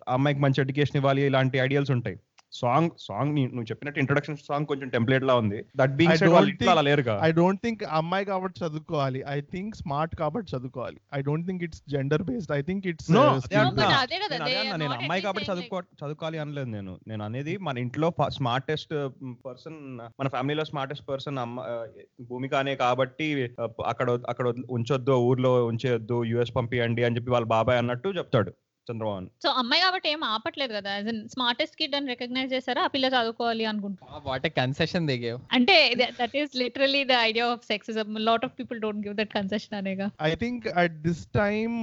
[0.10, 2.18] అమ్మాయికి మంచి ఎడ్యుకేషన్ ఇవ్వాలి ఇలాంటి ఐడియల్స్ ఉంటాయి.
[2.54, 5.66] సాంగ్ సాంగ్ నువ్వు చెప్పినట్టు ఇంట్రొడక్షన్ సాంగ్ కొంచెం టెంప్లెట్ లా ఉంది.
[5.78, 7.20] దట్ బీయింగ్ వాళ్ళ ఇంట్లో think- అలా లేరుగా.
[7.22, 9.24] ఐ డోంట్ థింక్ అమ్మాయి కాబట్టి చదువుకోవాలి.
[9.30, 10.98] ఐ థింక్ స్మార్ట్ కాబట్టి చదువుకోవాలి.
[11.14, 16.68] I don't think it's gender based I think it's నేను అమ్మాయి కాబట్టి చదువుకో చదువుకోవాలి అనలేదు
[16.68, 17.00] నేను.
[17.08, 19.10] నేను అనేది మన ఇంట్లో స్మార్టెస్ట్
[19.46, 21.86] పర్సన్ మన ఫ్యామిలీలో స్మార్టెస్ట్ పర్సన్ అమ్మ
[22.22, 23.50] భూమిక అనే కాబట్టి
[23.88, 28.54] అక్కడ అక్కడ ఉంచొద్దు ఊర్లో ఉంచేయొద్దు యుఎస్ పంపియండి అని చెప్పి వాళ్ళ బాబాయ్ అన్నట్టు చెప్తాడు.
[28.90, 32.82] చంద్రబాబు సో అమ్మాయి కాబట్టి ఏం ఆపట్లేదు కదా యాజ్ స్మార్టెస్ట్ కిడ్ అని రికగ్నైజ్ చేశారా?
[32.88, 35.78] ఆ పిల్ల చదువుకోవాలి అనుకుంటా వాట్ కన్సెషన్ దే గేవ్ అంటే
[36.22, 40.08] that is literally the idea of sexism lot of people don't give that concession అనేగా.
[40.30, 41.76] I think at this time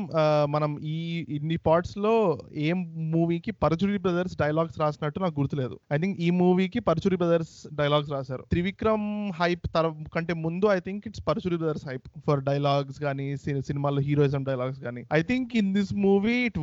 [0.55, 0.99] మనం ఈ
[1.37, 2.14] ఇన్ని పార్ట్స్లో
[2.69, 2.79] ఏం
[3.14, 5.77] మూవీకి పరచురి బ్రదర్స్ డైలాగ్స్ రాసినట్టు నాకు గుర్తులేదు.
[5.95, 8.42] ఐ థింక్ ఈ మూవీకి పరచురి బ్రదర్స్ డైలాగ్స్ రాశారు.
[8.53, 9.09] త్రివిక్రమ్
[9.40, 13.27] హైప్ తర కంటే ముందు I think it's Paruchuri brothers hype for dialogues కానీ
[13.69, 16.59] సినిమాలో హీరోయిజం డైలాగ్స్ కానీ I think in this movie it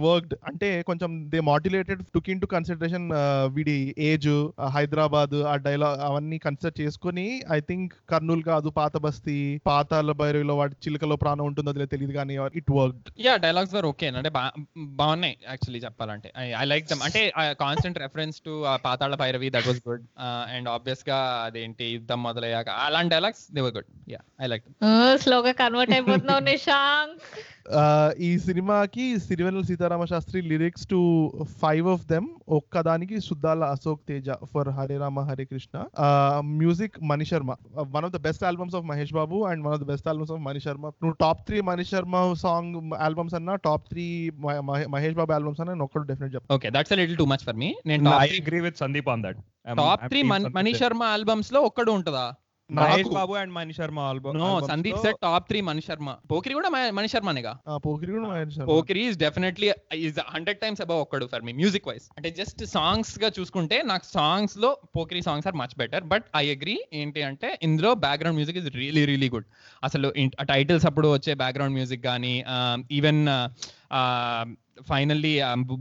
[0.48, 3.08] అంటే కొంచెం they modulated took in to consideration
[3.56, 3.78] వీడి
[4.10, 4.30] ఏజ్
[4.76, 10.76] హైదరాబాద్ ఆ డైలాగ్ అవన్నీ కన్సిడర్ చేసుకుని ఐ థింక్ కర్నూలు కాదు పాత బస్తీ పాతాల భైరవిలో వాడి
[10.86, 13.10] చిలుకలో ప్రాణం ఉంటుందో లేదో తెలియదు కానీ it worked.
[13.26, 14.08] Yeah dialogues were okay.
[14.22, 14.32] అంటే
[15.02, 16.32] బాగున్నాయి యాక్చువల్లీ చెప్పాలంటే.
[16.62, 17.04] I like them.
[17.08, 17.24] అంటే
[17.63, 18.54] constant reference to
[18.86, 20.06] Pathala Bhairavi that was good.
[20.56, 23.89] And ఆబ్వియస్గా అదేంటి యుద్ధం మొదలయ్యాక అలాంటి dialogues they were good.
[24.13, 24.67] Yeah I like
[25.26, 27.19] స్లోగా కన్వర్ట్ అయిపోతున్నావు నిశాంక్
[28.28, 30.99] ఈ సినిమాకి Sirivennela Seetharama Sastry lyrics two
[31.62, 35.76] five of them ఒక్కదానికి Suddala Ashok Teja for Hare Rama Hare Krishna.
[36.60, 37.52] Music Mani Sharma.
[37.95, 40.41] One of the best albums of Mahesh Babu and one of the best albums of
[40.47, 40.86] Mani Sharma.
[41.04, 42.76] నువ్వు top three Mani Sharma song
[43.08, 44.06] albums అన్నా top three
[44.95, 47.71] Mahesh Babu albums అన్నా నేను Okkadu definite చెప్తాను okay that's little too much for me
[47.91, 49.41] నేను I agree with Sandeep on that
[49.82, 50.21] top three
[50.60, 52.26] Manish Sharma ఆల్బమ్స్లో Okkadu ఉంటుందా?
[52.73, 56.69] Mahesh Babu and Mani Sharma album no Sandeep set top three Manish Sharma Pokiri కూడా
[56.97, 57.53] మనీష్ శర్మనేగా
[57.86, 62.07] పోకిరి కూడా Sharma Pokiri is definitely is hundred times above Okkadu for me music wise
[62.17, 67.23] అంటే just సాంగ్స్గా చూసుకుంటే నాకు సాంగ్స్లో Pokiri songs are much better but I agree ఏంటి
[67.23, 69.47] అంటే ఇందులో background music is really really good
[69.83, 70.09] అసలు
[70.47, 72.36] టైటిల్స్ అప్పుడు వచ్చే బ్యాక్గ్రౌండ్ మ్యూజిక్ కానీ
[72.91, 73.21] ఈవెన్
[74.77, 75.31] ఫైనల్లీ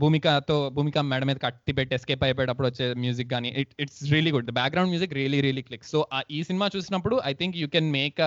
[0.01, 4.51] భూమికతో భూమిక మేడం మీద కట్టి పెట్టి ఎస్కేప్ అయిపోయేటప్పుడు వచ్చే మ్యూజిక్ కానీ it it's really good
[4.53, 5.99] background music really really click so
[6.31, 8.19] ఈ సినిమా చూసినప్పుడు I think you can make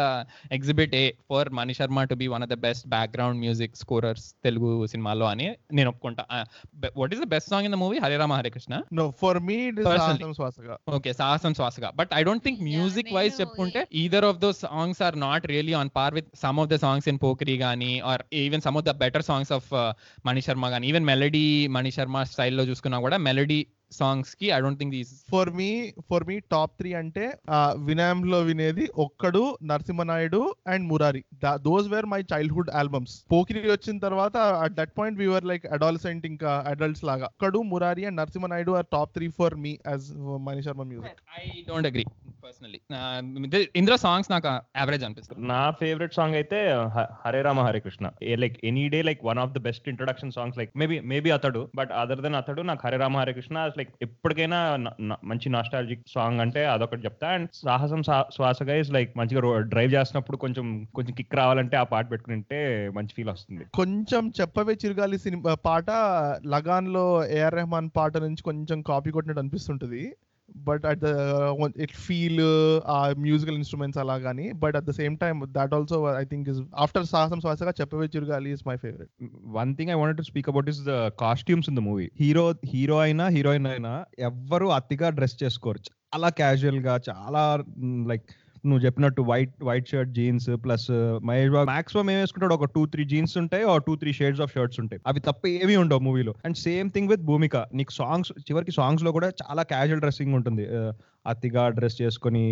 [0.52, 4.70] exhibit a for Mani Sharma to be one of the best background music scorers Telugu
[4.86, 6.24] సినిమాలో అని నేను ఒప్పుకుంటా.
[6.96, 9.58] What is the best song in the movie Hare Rama Hare Krishna no for me
[10.96, 15.18] okay Sahasam Swasaga but I don't think music wise చెప్పుకుంటే either of those songs are
[15.20, 18.78] not really on par with some of the songs in Pokiri కానీ are even some
[18.78, 19.68] of the better songs of
[20.24, 24.94] Mani Sharma కానీ even melody Mani Sharma స్టైల్లో చూసుకున్నా కూడా melody సాంగ్స్కి I don't think
[24.96, 25.68] these for me
[26.10, 27.24] for me top three అంటే
[27.88, 30.40] వినామ్లో వినేది Okkadu Narasimha Naidu
[30.72, 31.22] and Murari
[31.66, 36.52] those were my childhood albums Pokiri వచ్చిన తర్వాత at that point we're like adolescent ఇంకా
[36.72, 37.26] అడల్ట్స్ లాగా.
[37.34, 40.08] Okkadu Murari and Narasimha Naidu are top three for me as
[40.48, 42.04] Mani Sharma music I don't agree
[42.46, 42.74] personal
[43.80, 44.48] ఇందులో songs నాకు
[44.80, 45.40] average అనిపిస్తుంది.
[45.52, 46.58] నా favourite song అయితే
[47.24, 48.06] Hare Rama Hare Krishna
[48.42, 51.92] like any day like one of the best introduction songs like maybe maybe Athadu but
[52.02, 54.58] other then Athadu నాకు Hare Rama Hare Krishna like ఎప్పటికైనా
[55.24, 57.28] మంచి nostalgic song అంటే అదొకటి చెప్తా.
[57.28, 62.60] అండ్ సాహసం శ్వాసగా ఇస్ లైక్ మంచిగా డ్రైవ్ చేస్తున్నప్పుడు కొంచెం కొంచెం కిక్ రావాలంటే ఆ పాట పెట్టుకుంటే
[62.94, 63.64] మంచి ఫీల్ వస్తుంది.
[63.74, 65.90] కొంచెం చెప్పవే చిరగాలి సినిమా పాట
[66.46, 70.04] లగాన్లో ఏఆర్ రెహమాన్ పాట నుంచి కొంచెం కాపీ కొట్టినట్టు అనిపిస్తుంటది.
[70.56, 71.06] But at the
[71.80, 72.40] it feel
[72.86, 76.60] ఆ మ్యూజికల్ ఇన్స్ట్రుమెంట్స్ అలా కానీ but at the same time that also I think is
[76.74, 79.10] after Sahasam Swasaga Cheppave Chirugaali is my favourite
[79.44, 82.98] one thing I want to speak about is the costumes in the movie hero hero
[82.98, 85.78] అయినా heroine అయినా ఎవ్వరు అతిగా dress చేసుకోరు.
[85.78, 88.24] చాలా క్యాజువల్గా చాలా mm, like
[88.66, 90.86] నువ్వు చెప్పినట్టు white white shirt jeans plus
[91.24, 91.66] Mahesh Babu.
[91.66, 92.54] Maximum ఏం వేసుకుంటాడు?
[92.54, 95.02] ఒక టూ త్రీ జీన్స్ ఉంటాయి ఆ two three shades of shirts ఉంటాయి.
[95.06, 97.56] అవి తప్ప ఏవి ఉండవు మూవీలో and same thing with Bhumika.
[97.74, 100.66] నీకు సాంగ్స్ చివరికి సాంగ్స్లో కూడా చాలా క్యాజువల్ డ్రెస్సింగ్ ఉంటుంది.
[100.78, 100.92] Uh,
[101.26, 102.42] అతిగా డ్రెస్ చేసుకొని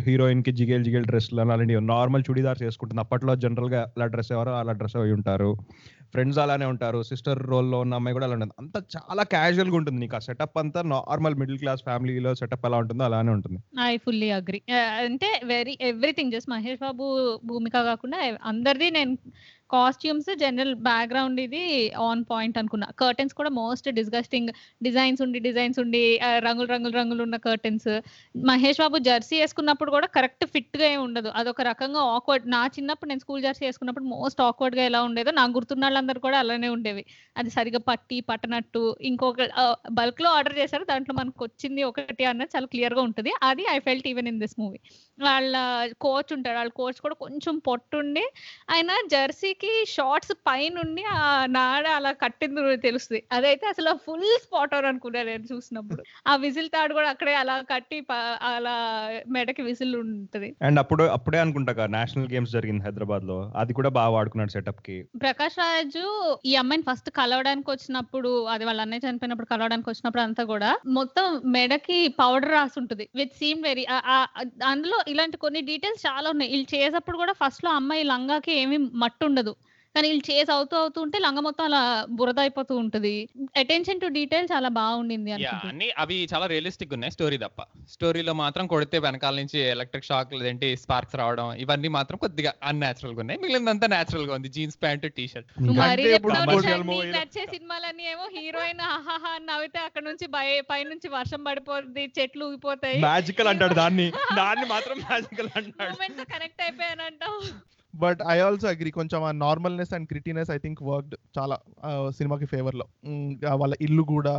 [0.00, 1.80] హీరోయిన్కి జిగేల్ జిగేల్ డ్రెస్లు అలాంటివి.
[1.80, 3.00] నార్మల్ చుడీదార్స్ వేసుకుంటుంది.
[3.00, 5.56] అప్పట్లో జనరల్గా అలా డ్రెస్ ఎవరో అలా డ్రెస్ అయి ఉంటారు.
[6.16, 8.54] ఫ్రెండ్స్ అలానే ఉంటారు సిస్టర్ రోల్లో ఉన్న అమ్మాయి కూడా అలా ఉంటుంది.
[8.58, 13.04] అంత చాలా క్యాజువల్గా ఉంటుంది నీకు ఆ సెటప్ అంతా నార్మల్ మిడిల్ క్లాస్ ఫ్యామిలీలో సెటప్ ఎలా ఉంటుందో
[13.04, 13.58] అలానే ఉంటుంది.
[13.86, 14.60] ఐ ఫుల్లీ అగ్రి
[15.04, 17.06] అంటే very everything just Mahesh Babu
[17.44, 19.14] Bhumika కాకుండా అందరిది నేను
[19.70, 21.62] కాస్ట్యూమ్స్ జనరల్ బ్యాక్గ్రౌండ్ ఇది
[22.06, 22.88] ఆన్ పాయింట్ అనుకున్నా.
[23.02, 24.50] కర్టెన్స్ కూడా మోస్ట్ డిస్గస్టింగ్
[24.86, 26.02] డిజైన్స్ ఉండి డిజైన్స్ ఉండి
[26.46, 27.88] రంగులు రంగులు రంగులు ఉన్న కర్టెన్స్
[28.50, 31.30] మహేష్ బాబు జెర్సీ వేసుకున్నప్పుడు కూడా కరెక్ట్ ఫిట్గా ఏమి ఉండదు.
[31.40, 35.84] అదొక రకంగా ఆక్వర్డ్ నా చిన్నప్పుడు నేను స్కూల్ జెర్సీ వేసుకున్నప్పుడు మోస్ట్ ఆక్వర్డ్గా ఎలా ఉండేదో నాకు గుర్తున్న
[35.86, 37.04] వాళ్ళందరూ కూడా అలానే ఉండేవి.
[37.36, 39.40] అది సరిగా పట్టి పట్టనట్టు ఇంకొక
[40.00, 40.84] బల్క్లో ఆర్డర్ చేశారు.
[40.92, 43.32] దాంట్లో మనకు వచ్చింది ఒకటి అన్నది చాలా క్లియర్గా ఉంటుంది.
[43.48, 44.80] అది I felt even in this movie
[45.18, 45.54] వాళ్ళ
[46.04, 46.56] కోచ్ ఉంటాడు.
[46.60, 48.24] వాళ్ళ కోచ్ కూడా కొంచెం పొట్టుండి
[48.74, 51.20] ఆయన జెర్సీ జెర్సీకి షార్ట్స్ పైనుండి ఆ
[51.56, 53.20] నాడ అలా కట్టింది తెలుస్తుంది.
[53.36, 56.02] అదైతే అసలు ఫుల్ స్పాట్ అవుట్ అనుకున్నా నేను చూసినప్పుడు.
[56.30, 57.98] ఆ విజిల్ తాడు కూడా అక్కడే అలా కట్టి
[58.50, 58.74] అలా
[59.36, 60.48] మెడకి విజిల్ ఉంటది.
[60.66, 66.04] అండ్ అప్పుడు అప్పుడే అనుకుంటా నేషనల్ గేమ్స్ జరిగింది హైదరాబాద్లో అది కూడా బాగా వాడుకున్నాడు సెటప్కి ప్రకాష్ రాజు
[66.50, 71.26] ఈ అమ్మాయిని ఫస్ట్ కలవడానికి వచ్చినప్పుడు అది వాళ్ళ అన్నయ్య చనిపోయినప్పుడు కలవడానికి వచ్చినప్పుడు అంతా కూడా మొత్తం
[71.56, 73.86] మెడకి పౌడర్ రాసి ఉంటుంది విత్ సీమ్ వెరీ
[74.72, 76.50] అందులో ఇలాంటి కొన్ని డీటెయిల్స్ చాలా ఉన్నాయి.
[76.54, 79.45] వీళ్ళు చేసేటప్పుడు కూడా ఫస్ట్లో అమ్మాయి లంగాకి ఏమీ మట్టు ఉండదు.
[79.96, 81.80] కానీ వీళ్ళు చేసి అవుతూ అవుతూ ఉంటే లంగ మొత్తం అలా
[82.10, 83.12] బురద అయిపోతూ ఉంటది.
[83.56, 87.60] అటెన్షన్ టు డీటెయిల్ చాలా బాగుండింది అన్ని అవి చాలా రియలిస్టిక్ ఉన్నాయి స్టోరీ తప్ప.
[87.88, 93.40] స్టోరీలో మాత్రం కొడితే వెనకాల నుంచి ఎలక్ట్రిక్ షాక్ లేదంటే స్పార్క్స్ రావడం ఇవన్నీ మాత్రం కొద్దిగా అన్యాచురల్గా ఉన్నాయి.
[93.40, 94.48] మిగిలినంతా natural గా ఉంది.
[94.48, 95.50] జీన్స్ ప్యాంట్ టీ షర్ట్
[97.16, 103.00] నచ్చే సినిమాలన్నీ ఏమో హీరోయిన్ హాహా అని నవ్వితే అక్కడ నుంచి పై పైనుంచి వర్షం పడిపోతుంది చెట్లు ఊగిపోతాయి.
[103.00, 104.08] మ్యాజికల్ అంటాడు దాన్ని.
[104.40, 105.90] దాన్ని మాత్రం మ్యాజికల్ అంటాడు.
[105.90, 107.40] Moment connect అయిపోయానంటావు.
[108.02, 108.90] But I also agree.
[108.98, 111.56] కొంచెం ఆ normalness and grittiness I think worked చాలా
[112.18, 112.86] సినిమాకి ఫేవర్లో
[113.62, 114.34] వాళ్ళ ఇల్లు కూడా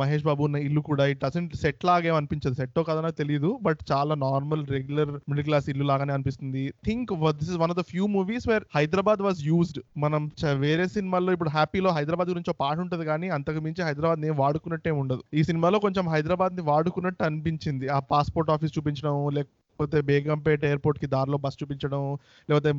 [0.00, 2.56] మహేష్ బాబు ఉన్న ఇల్లు కూడా ఇట్ అసెంట్ సెట్ లాగే అనిపించదు.
[2.60, 6.64] సెట్టో కదనో తెలియదు బట్ చాలా నార్మల్ రెగ్యులర్ మిడిల్ క్లాస్ ఇల్లు లాగానే అనిపిస్తుంది.
[6.88, 10.22] Think this is one of the few movies where Hyderabad was used మనం
[10.64, 15.22] వేరే సినిమాల్లో ఇప్పుడు హ్యాపీలో హైదరాబాద్ గురించి ఒక పాట ఉంటుంది కానీ అంతకు మించి హైదరాబాద్ని వాడుకున్నట్టే ఉండదు.
[15.38, 17.86] ఈ సినిమాలో కొంచెం హైదరాబాద్ని వాడుకున్నట్టు అనిపించింది.
[17.96, 22.18] ఆ పాస్పోర్ట్ ఆఫీస్ చూపించడం లేకపోతే బేగంపేట ఎయిర్పోర్ట్కి దారిలో బస్ చూపించడం
[22.50, 22.72] లేకపోతే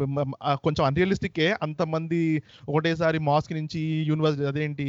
[0.63, 4.85] కొంచెం అన్రియలిస్టిక్ అంతమంది ఒకటేసారి మాస్క్ నుంచి యూనివర్సిటీ అదేంటి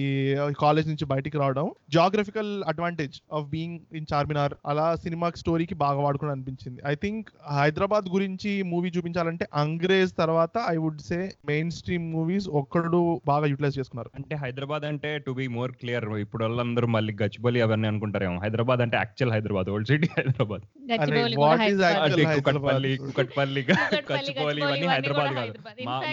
[0.61, 6.31] కాలేజ్ నుంచి బయటికి రావడం geographical advantage of being in Charminar అలా సినిమా స్టోరీకి బాగా వాడుకుని
[6.31, 6.83] అనిపించింది.
[6.87, 11.33] ఐ థింక్ హైదరాబాద్ గురించి మూవీ చూపించాలంటే అంగ్రేజ్ తర్వాత I would say
[11.71, 14.11] mainstream movies Okkadu బాగా యూటిలైజ్ చేసుకున్నారు.
[14.15, 18.41] అంటే హైదరాబాద్ అంటే టు బి మోర్ క్లియర్ ఇప్పుడు వాళ్ళందరూ మళ్ళీ గచ్చిబౌలి అవన్నీ అనుకుంటారేమో.
[18.41, 20.63] హైదరాబాద్ అంటే actual Hyderabad old city Hyderabad.
[20.93, 22.93] Gachibowli కూడా అంటే కుకట్పల్లి?
[23.03, 25.53] కుకట్పల్లి గచ్చిబౌలి ఇవన్నీ హైదరాబాద్ కాదు.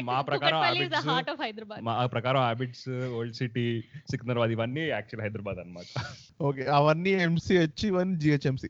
[0.09, 0.59] మా ప్రకారం.
[1.89, 3.65] మా ప్రకారం హ్యాబిట్స్ ఓల్డ్ సిటీ
[4.11, 5.87] సికింద్రాబాద్ ఇవన్నీ యాక్చువల్ హైదరాబాద్ అన్నమాట.
[6.49, 8.69] ఓకే అవన్నీ ఎంసీహెచ్ ఇవన్నీ జిహెచ్ఎంసీ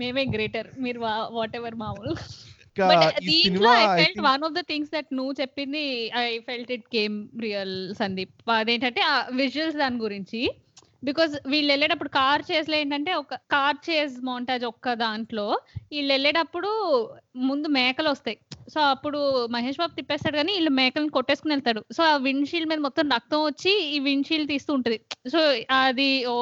[0.00, 1.00] మేమే గ్రేటర్ మీరు
[1.38, 2.14] వాట్ ఎవర్ మామూలు.
[3.28, 5.82] దీంట్లో I I felt one of the things that నువ్వు చెప్పింది
[6.20, 10.40] I felt it came real Sandeep అదేంటంటే ఆ విజువల్స్ దాని గురించి
[11.08, 15.46] బికాస్ వీళ్ళు వెళ్ళేటప్పుడు కార్ చేస్లో ఏంటంటే ఒక కార్ చేస్ మౌంటాజ్ ఒక్క దాంట్లో
[15.94, 16.70] వీళ్ళు వెళ్ళేటప్పుడు
[17.48, 18.38] ముందు మేకలు వస్తాయి.
[18.72, 19.18] సో అప్పుడు
[19.54, 21.80] మహేష్ బాబు తిప్పేస్తాడు కానీ వీళ్ళు మేకలను కొట్టేసుకుని వెళ్తాడు.
[21.96, 24.98] సో ఆ విండ్షీల్డ్ మీద మొత్తం రక్తం వచ్చి ఈ విండ్షీల్డ్ తీస్తూ ఉంటది.
[25.32, 25.40] సో
[25.78, 26.34] అది ఓ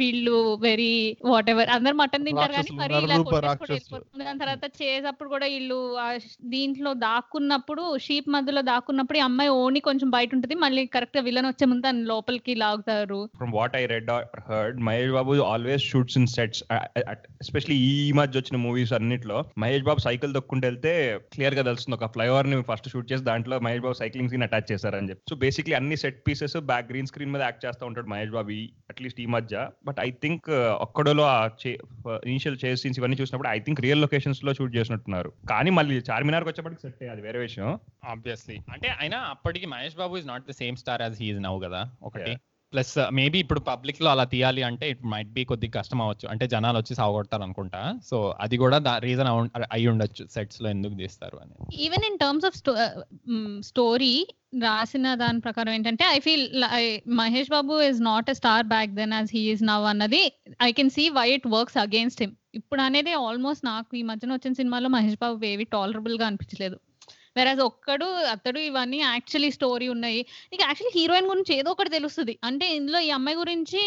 [0.00, 0.36] వీళ్ళు
[0.66, 0.90] వెరీ
[1.30, 3.16] వాట్ ఎవర్ అందరు మటన్ తింటారు కానీ మరి ఇలా.
[4.24, 5.80] దాని తర్వాత చేసేటప్పుడు కూడా వీళ్ళు
[6.54, 10.56] దీంట్లో దాక్కున్నప్పుడు షీప్ మధ్యలో దాక్కున్నప్పుడు ఈ అమ్మాయి ఓని కొంచెం బయట ఉంటది.
[10.64, 13.20] మళ్ళీ కరెక్ట్గా విలన్ వచ్చే ముందు దాన్ని లోపలికి లాగుతారు.
[13.40, 16.62] From what I read or heard Mahesh Babu always shoots in sets
[17.44, 19.38] especially ఈ మధ్య వచ్చిన మూవీస్ అన్నిట్లో.
[19.64, 20.92] మహేష్ బాబు సైకిల్ దొక్కుంటూ వెళ్తే
[21.34, 25.22] క్లియర్గా తెలుస్తుంది ఒక ఫ్లైఓవర్ని ఫస్ట్ షూట్ చేసి దాంట్లో Mahesh Babu cycling scene attach చేశారని చెప్పి.
[25.32, 28.58] సో బేసిక్లీ అన్ని set pieces back green screen మీద యాక్ట్ చేస్తూ ఉంటాడు మహేష్ బాబు
[28.92, 29.66] అట్లీస్ట్ ఈ మధ్య.
[29.88, 30.48] బట్ ఐ థింక్
[30.86, 31.26] ఒక్కడోలో
[32.32, 35.32] ఇనిషియల్ చేస్ సీన్స్ ఇవన్నీ చూసినప్పుడు ఐ థింక్ రియల్ లొకేషన్స్లో షూట్ చేసినట్టున్నారు.
[35.52, 37.68] కానీ మళ్ళీ చార్మినార్కి వచ్చేప్పటికి సెట్ అది వేరే విషయం.
[38.14, 41.82] ఆబ్వియస్లీ అంటే అయినా అప్పటికి Mahesh Babu is not the same star as he's now కదా
[42.08, 42.34] ఒకటి.
[42.74, 46.26] ప్లస్ uh, మేబీ ఇప్పుడు పబ్లిక్లో అలా తీయాలి అంటే ఇట్ మైట్ బి కొద్దిగా కష్టం అవ్వచ్చు.
[46.32, 49.30] అంటే జనాలు వచ్చి సాగొడతారు అనుకుంటా సో అది కూడా రీజన్
[49.76, 51.54] అయి ఉండొచ్చు సెట్స్లో ఎందుకు తీస్తారు అని.
[51.86, 52.56] Even in terms of
[53.70, 54.14] story
[54.64, 56.46] రాసిన దాని ప్రకారం ఏంటంటే I feel
[57.20, 60.22] Mahesh Babu is not a star back then as he is now అన్నది
[60.68, 64.54] I can see why it works against him ఇప్పుడు అనేది ఆల్మోస్ట్ నాకు ఈ మధ్యన వచ్చిన
[64.60, 66.76] సినిమాలో మహేష్ బాబు ఏవి టాలరబుల్గా అనిపించలేదు.
[67.36, 70.20] వెరాజ్ ఒక్కడు అతడు ఇవన్నీ యాక్చువల్లీ స్టోరీ ఉన్నాయి.
[70.52, 72.38] నీకు యాక్చువల్లీ హీరోయిన్ గురించి ఏదో ఒకటి తెలుస్తుంది.
[72.44, 73.82] అంటే ఇందులో ఈ అమ్మాయి గురించి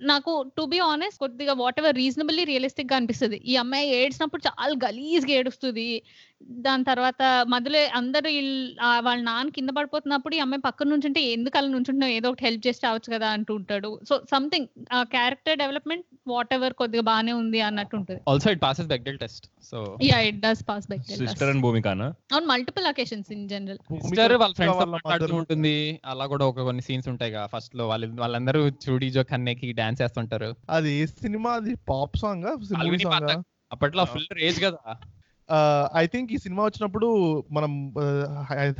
[0.00, 3.36] నాకు టు బి ఆనెస్ట్ కొద్దిగా వాట్ ఎవర్ రీజనబుల్లీ రియలిస్టిక్గా అనిపిస్తుంది.
[3.46, 6.02] ఈ అమ్మాయి ఏడ్చినప్పుడు చాలా గలీజ్గా ఏడుస్తుంది.
[6.50, 11.58] దాని తర్వాత మధ్యలో అందరూ వీళ్ళ- ఆ వాళ్ళ నాన్న కింద పడిపోతున్నప్పుడు ఈ అమ్మాయి పక్కన నుంచుంటే ఎందుకు
[11.58, 12.12] అలా నుంచుంటున్నావు?
[12.12, 14.00] ఏదో ఒకటి హెల్ప్ చేసి రావచ్చు కదా అంటూ ఉంటాడు.
[14.08, 18.20] సో సంథింగ్ ఆ క్యారెక్టర్ డెవలప్మెంట్ వాట్ ఎవర్ కొద్దిగా బానే ఉంది అన్నట్టు ఉంటుంది.
[18.28, 22.46] Also it passes Bechdel test so yeah it does pass by sister and భూమికానా on
[22.46, 26.00] multiple occasions in general sister వాళ్ళ ఫ్రెండ్స్ వాళ్ళ మాట్లాడుతూ mother- ఉంటుంది.
[26.06, 30.56] అలా కూడా ఒక కొన్ని సీన్స్ ఉంటాయి ఫస్ట్లో వాళ్ళ వాళ్ళందరూ చూడీ జో కన్నెకి డాన్స్ చేస్తుంటారు.
[30.70, 32.44] అది ఏ సినిమా అది పాప్ సాంగ్
[33.72, 34.96] అప్పట్లో ఫుల్ రేజ్ కదా.
[35.96, 37.08] ఐ థింక్ ఈ సినిమా వచ్చినప్పుడు
[37.52, 37.72] మనం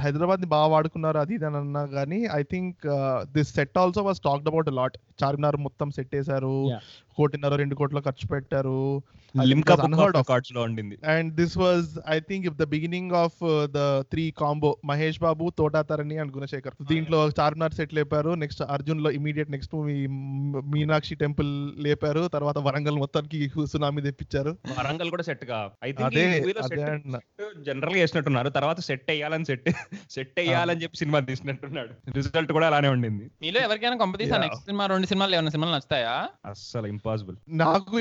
[0.01, 2.87] హైదరాబాద్ని బాగా వాడుకున్నారు అది ఇది అని అన్నా కానీ I think
[3.33, 6.57] this set also was talked about lot Charminar మొత్తం సెట్ వేశారు.
[6.75, 6.85] Yeah.
[7.17, 8.79] కోటిన్నర రెండు కోట్ల ఖర్చు పెట్టారు.
[11.15, 13.39] And this was I think if the beginning of
[13.77, 13.81] the
[14.13, 18.31] three combo Mahesh Babu Thota Tharani and Gunasekhar దీంట్లో చార్మినార్ సెట్ లేపారు.
[18.43, 19.99] Next అర్జున్లో immediate next movie
[20.75, 21.53] Meenakshi temple
[21.87, 22.23] లేపారు.
[22.37, 24.55] తర్వాత వరంగల్ మొత్తానికి సునామీ తెప్పించారు.
[24.81, 26.25] వరంగల్ కూడా సెట్గా ఐ థింక్ అదే
[27.69, 29.71] జనరల్గా వేసినట్టున్నారు తర్వాత సెట్ అయ్యాలని సెట్
[30.17, 31.93] సెట్ అయ్యాలని చెప్పి సినిమా తీసినట్టున్నాడు.
[32.19, 33.25] రిజల్ట్ కూడా అలానే ఉండింది.
[33.47, 34.39] మీలో ఎవరికైనా కొంపతీసా.
[34.47, 36.13] నెక్స్ట్ సినిమా రెండు సినిమాలు ఏమైనా సినిమాలు నచ్చుతాయా?
[36.51, 37.97] అస్సలు ఇంపాసిబుల్ నాకు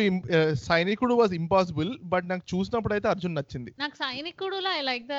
[0.65, 3.71] సైనికుడు వాజ్ ఇంపాసిబుల్ బట్ నాకు చూసినప్పుడు అయితే అర్జున్ నచ్చింది.
[3.81, 5.17] నాకు సైనికుడులో I like the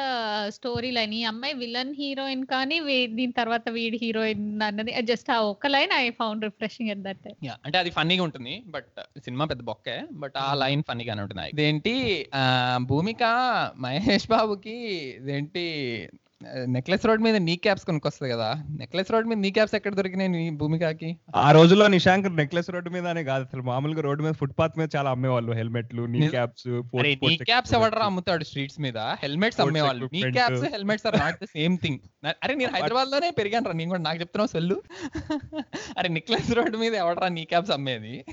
[0.56, 2.78] story line ఈ అమ్మాయి విలన్ హీరోయిన్ కానీ
[3.18, 7.28] దీని తర్వాత వీడి హీరోయిన్ అన్నది జస్ట్ ఆ ఒక్క line I found refreshing at that
[7.66, 8.90] అంటే అది ఫన్నీగా ఉంటుంది బట్
[9.26, 11.94] సినిమా పెద్ద బొక్కే బట్ ఆ లైన్ ఫన్నీగానే ఉంటుంది ఇదేంటి
[12.92, 13.22] భూమిక
[13.84, 14.78] మహేష్ బాబుకి
[15.18, 15.64] ఇదేంటి
[16.66, 18.54] నెక్లెస్ రోడ్ మీద నీ క్యాప్స్ కొనుక్కొస్తుంది కదా.
[18.70, 23.06] నెక్లెస్ రోడ్ మీద నీ క్యాప్స్ ఎక్కడ దొరికినాయి నీ భూమికకి ఆ రోజుల్లో నిశాంక్ నెక్లెస్ రోడ్డు మీద
[23.06, 23.62] అనే కాదు అసలు.
[23.62, 26.68] మామూలుగా రోడ్డు మీద ఫుట్పాత్ మీద చాలా అమ్మేవాళ్ళు హెల్మెట్లు నీ క్యాప్స్
[27.22, 28.98] నీ క్యాప్స్ ఎవడరా అమ్ముతాడు స్ట్రీట్స్ మీద?
[28.98, 30.10] హెల్మెట్స్ అమ్మేవాళ్ళు.
[30.12, 30.32] నీ.
[30.32, 31.98] Caps helmets are not the same thing
[32.44, 33.72] అరే నేను హైదరాబాద్లోనే పెరిగాను రా.
[33.72, 34.82] నేను కూడా నాకు చెప్తున్నావు సెల్లు.
[35.98, 38.24] అరే నెక్లెస్ రోడ్ మీద ఎవడరా నీ క్యాప్స్ అమ్మేది?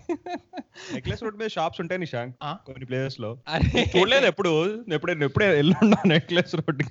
[0.94, 2.36] నెక్లెస్ రోడ్ మీద షాప్స్ ఉంటాయి నిశాంక్?
[2.66, 3.38] కొన్ని ప్లేసెస్లో.
[3.48, 3.92] అరే.
[3.98, 4.84] చూడలేదు ఎప్పుడు.
[4.94, 6.84] ఎప్పుడే ఎప్పుడే వెళ్ళున్నా నెక్లెస్ రోడ్.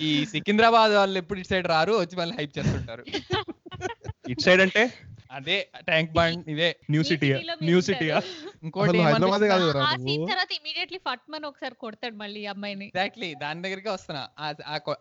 [0.00, 3.04] ఈ సికింద్రాబాద్ వాళ్ళు ఎప్పుడు ఇటు సైడ్ రారు వచ్చి మళ్ళీ హైప్ చేస్తుంటారు.
[4.28, 4.92] ఇట్ సైడ్ అంటే?
[5.32, 6.76] అదే ట్యాంక్ బండ్ ఇదే.
[6.90, 8.22] న్యూ సిటీ న్యూ సిటీయా?
[8.62, 12.84] ఇంకోటి హైదరాబాదే కాదు ఆ సీన్ తర్వాత ఇమీడియట్లీ ఫట్మన్ ఒకసారి కొడతాడు మళ్ళీ ఈ అమ్మాయిని.
[12.84, 14.28] ఎగ్జాక్ట్లీ దాని దగ్గరికి వస్తున్నా.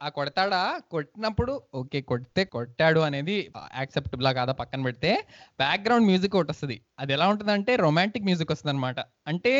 [0.02, 0.80] ఆ- కొడతాడా?
[0.92, 5.26] కొట్టినప్పుడు ఓకే కొడితే కొట్టాడు అనేది యాక్సెప్టబుల్ కాదా పక్కన పెడితే
[5.60, 6.82] బ్యాక్గ్రౌండ్ మ్యూజిక్ ఒకటి వస్తుంది.
[7.00, 9.52] అది ఎలా ఉంటుందంటే రొమాంటిక్ మ్యూజిక్ వస్తుంది అనమాట అంటే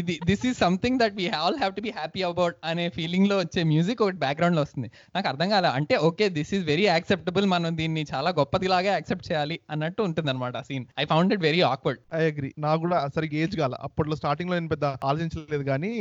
[0.00, 3.62] ఇది this is something that we all have to be happy about అనే ఫీలింగ్లో వచ్చే
[3.72, 4.88] మ్యూజిక్ ఒకటి బ్యాక్గ్రౌండ్లో వస్తుంది.
[5.14, 9.58] నాకు అర్థం కాలే అంటే okay this is very acceptable మనం దీన్ని చాలా గొప్పదిలాగా యాక్సెప్ట్ చేయాలి
[9.74, 13.38] అన్నట్టు ఉంటుంది అనమాట ఆ scene I found it very awkward I agree నాకు కూడా సరిగ్గా
[13.44, 13.74] ఏజ్ కాల.
[13.88, 15.92] అప్పట్లో స్టార్టింగ్లో నేను పెద్ద ఆలోచించలేదు కానీ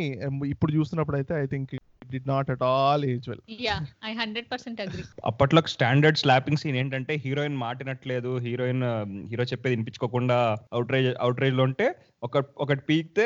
[0.53, 1.73] ఇప్పుడు చూస్తున్నప్పుడు అయితే I think
[2.13, 3.75] did not at all age well yeah
[4.09, 8.83] I hundred percent agree అప్పట్లో స్టాండర్డ్ స్లాపింగ్ సీన్ ఏంటంటే హీరోయిన్ మాటినట్లేదు హీరోయిన్
[9.31, 10.37] హీరో చెప్పేది వినిపించుకోకుండా
[10.77, 11.87] అవుట్రేజ్ అవుట్రేజ్లో ఉంటే
[12.23, 13.25] ఒక ఒకటి పీకితే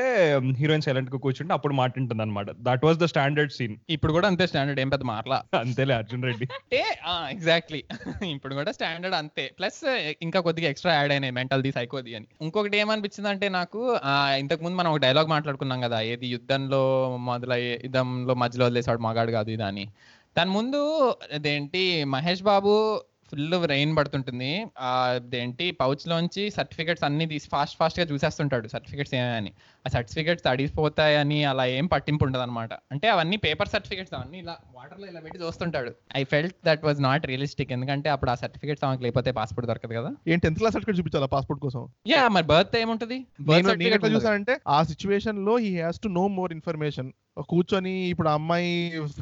[0.60, 4.80] హీరోయిన్ సైలెంట్గా కూర్చుంటే అప్పుడు మాటింటుంది అనమాట that was the standard scene ఇప్పుడు కూడా అంతే స్టాండర్డ్
[4.84, 6.46] ఏం పెద్ద మాటలా అంతేలే అర్జున్ రెడ్డి.
[6.58, 6.82] అంటే
[7.36, 7.82] ఎగ్జాక్ట్లీ
[8.36, 9.46] ఇప్పుడు కూడా స్టాండర్డ్ అంతే.
[9.60, 9.80] ప్లస్
[10.26, 12.28] ఇంకా కొద్దిగా ఎక్స్ట్రా యాడ్ అయినాయి మెంటల్ ది సైకోది అని.
[12.46, 13.82] ఇంకొకటి ఏమనిపించింది అంటే నాకు
[14.41, 16.84] ఇంతకు ముందు మనం ఒక డైలాగ్ మాట్లాడుకున్నాం కదా ఏది యుద్ధంలో
[17.30, 19.86] మొదలయ్యే యుద్ధంలో మధ్యలో వదిలేసాడు మగాడు కాదు ఇది అని
[20.36, 20.80] దాని ముందు
[21.38, 21.82] అదేంటి
[22.16, 22.72] మహేష్ బాబు
[23.34, 24.45] ఫుల్ రెయిన్ పడుతుంటుంది.
[24.45, 28.67] ఏంటి అదేంటి పౌచ్ లోంచి సర్టిఫికెట్స్ అన్ని తీసి ఫాస్ట్ ఫాస్ట్గా చూసేస్తుంటాడు.
[28.67, 29.53] సర్టిఫికెట్స్ ఏమని
[29.86, 35.05] ఆ సర్టిఫికెట్స్ తడిసిపోతాయని అలా ఏం పట్టింపు ఉండదు అనమాట అంటే అవన్నీ పేపర్ సర్టిఫికెట్స్ అవన్నీ ఇలా వాటర్లో
[35.07, 35.91] ఇలా పెట్టి చూస్తుంటాడు.
[36.17, 40.11] I felt that was not realistic ఎందుకంటే అప్పుడు ఆ సర్టిఫికెట్స్ ఆమెకు లేకపోతే పాస్పోర్ట్ దొరకదు కదా.
[40.27, 41.84] ఏం టెన్త్ క్లాస్ సర్టిఫికేట్ చూపించాలా పాస్పోర్ట్ కోసం?
[42.07, 43.17] యా మరి బర్త్ ఏముంటది?
[44.15, 47.11] చూసానంటే ఆ సిచ్యువేషన్లో he has to know more information
[47.51, 48.71] కూర్చొని ఇప్పుడు అమ్మాయి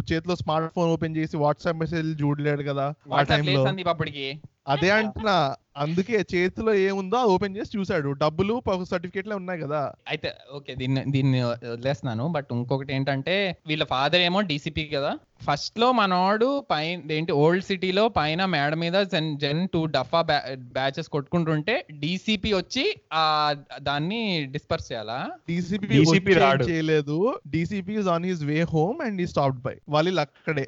[0.09, 3.62] చేతిలో స్మార్ట్ ఫోన్ ఓపెన్ చేసి వాట్సాప్ మెసేజ్ చూడలేడు కదా ఆ టైంలో
[3.93, 4.26] అప్పటికి
[4.68, 5.55] అదే అంటున్నా.
[5.78, 9.93] అందుకే చేతిలో ఏముందో ఓపెన్ చేసి చూసాడు డబ్బులు సర్టిఫికేట్లే ఉన్నాయి కదా.
[10.07, 12.28] అయితే ఓకే దీన్ని దీన్ని వదిలేస్తున్నాను.
[12.28, 15.20] బట్ ఇంకొకటి ఏంటంటే వీళ్ళ ఫాదర్ ఏమో డీసీపీ కదా.
[15.47, 20.22] ఫస్ట్లో మనోడు పైన ఏంటి ఓల్డ్ సిటీలో పైన మేడ మీద జెన్ జెన్ టూ డఫా
[20.57, 25.32] బ్యాచెస్ కొట్టుకుంటుంటే డీసీపీ వచ్చి ఆ దాన్ని డిస్పర్స్ చేయాలా?
[25.49, 26.34] డీసీపీ.
[26.70, 27.39] చేయలేదు.
[27.47, 29.76] DCP is on his way home and he stopped by.
[29.89, 30.68] వాళ్ళు అక్కడే.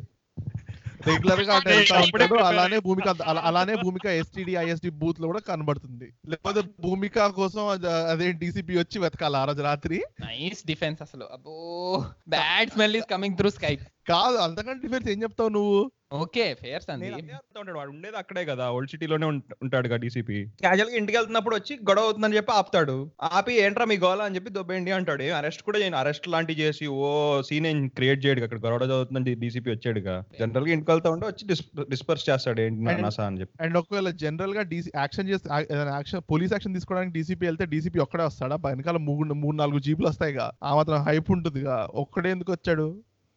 [1.07, 6.13] రెగ్యులర్గా ఉంటాడు అలానే భూమిక అలా- అలానే భూమిక ఎస్టీడీ ఐఎస్డి బూత్లో కూడా కనబడుతుంది.
[6.29, 10.03] లేకపోతే భూమిక కోసం అద- డీసీపీ వచ్చి వెతకాలి ఆ రోజు రాత్రి?
[10.21, 11.25] నైస్ డిఫెన్స్ అసలు.
[11.31, 13.75] అబ్బో bad smell is coming through sky
[14.09, 15.91] కాదు అంతకంటే డిఫరెన్స్ ఏం చెప్తావు నువ్వు?
[16.13, 18.69] ఓకే ఫేర్ సంది నేను అదే అర్థం ఉంటాడు వాడు ఉండేది అక్కడే కదా.
[18.69, 19.25] ఓల్డ్ సిటీలోనే
[19.63, 22.95] ఉంటాడు కదా డీసీపీ క్యాజువల్గా ఇంటికి వెళ్తున్నప్పుడు వచ్చి గొడవ అవుతుందని చెప్పి ఆపుతాడు.
[23.31, 24.21] ఆపి ఏంట్రా మీ గోల?
[24.21, 25.23] అని చెప్పి దొబ్బేయండి అంటాడు.
[25.31, 25.97] అరెస్ట్ కూడా చేయను.
[25.97, 27.07] అరెస్ట్ లాంటివి చేసి ఓ
[27.41, 30.23] సీన్ ఏం క్రియేట్ చేయడు అక్కడ గొడవ చదువుతుందని డీసీపీ వచ్చాడుగా.
[30.39, 31.47] జనరల్గా ఇంటికి వెళ్తా ఉంటే వచ్చి
[31.89, 32.61] డిస్పర్స్ చేస్తాడు.
[32.61, 33.63] ఏంటి నాసా అని చెప్పి.
[33.63, 35.49] అండ్ ఒకవేళ జనరల్గా డీసీ యాక్షన్ చేస్తే
[35.87, 38.55] యాక్షన్ పోలీస్ యాక్షన్ తీసుకోవడానికి డీసీపీ వెళ్తే డీసీపీ ఒక్కడే వస్తాడా?
[38.65, 40.51] వెనకాల మూడు మూడు నాలుగు జీపులు వస్తాయిగా.
[40.63, 41.87] ఆ మాత్రం హైప్ ఉంటుందిగా.
[41.95, 42.87] ఒక్కడే ఎందుకు వచ్చాడు?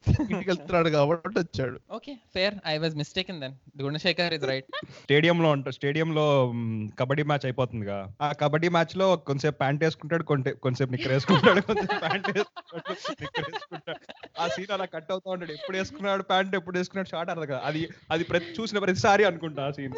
[0.04, 1.76] ఇంటికి వెళ్తున్నాడు కాబట్టి వచ్చాడు.
[1.96, 4.68] Okay fair I was mistake then Gunasekhar is right
[5.02, 6.26] stadium లో ఉంటాడు స్టేడియం లో
[7.00, 7.96] కబడ్డీ మ్యాచ్ అయిపోతుందిగా.
[8.26, 13.98] ఆ కబడ్డీ మ్యాచ్లో కొంతసేపు ప్యాంట్ వేసుకుంటాడు కొంటే కొంతసేపు నిక్కర్ వేసుకుంటాడు కొంతసేపు ప్యాంట్ వేసుకుంటాడు
[14.42, 17.60] ఆ సీన్ అలా కట్ అవుతా ఉంటాడు ఎప్పుడు వేసుకున్నాడు ప్యాంట్ ఎప్పుడు వేసుకున్నాడు షార్ట్ అర్థం కదా.
[17.68, 17.82] అది
[18.14, 19.94] అది ప్రతి చూసిన ప్రతిసారి అనుకుంటా ఆ సీన్.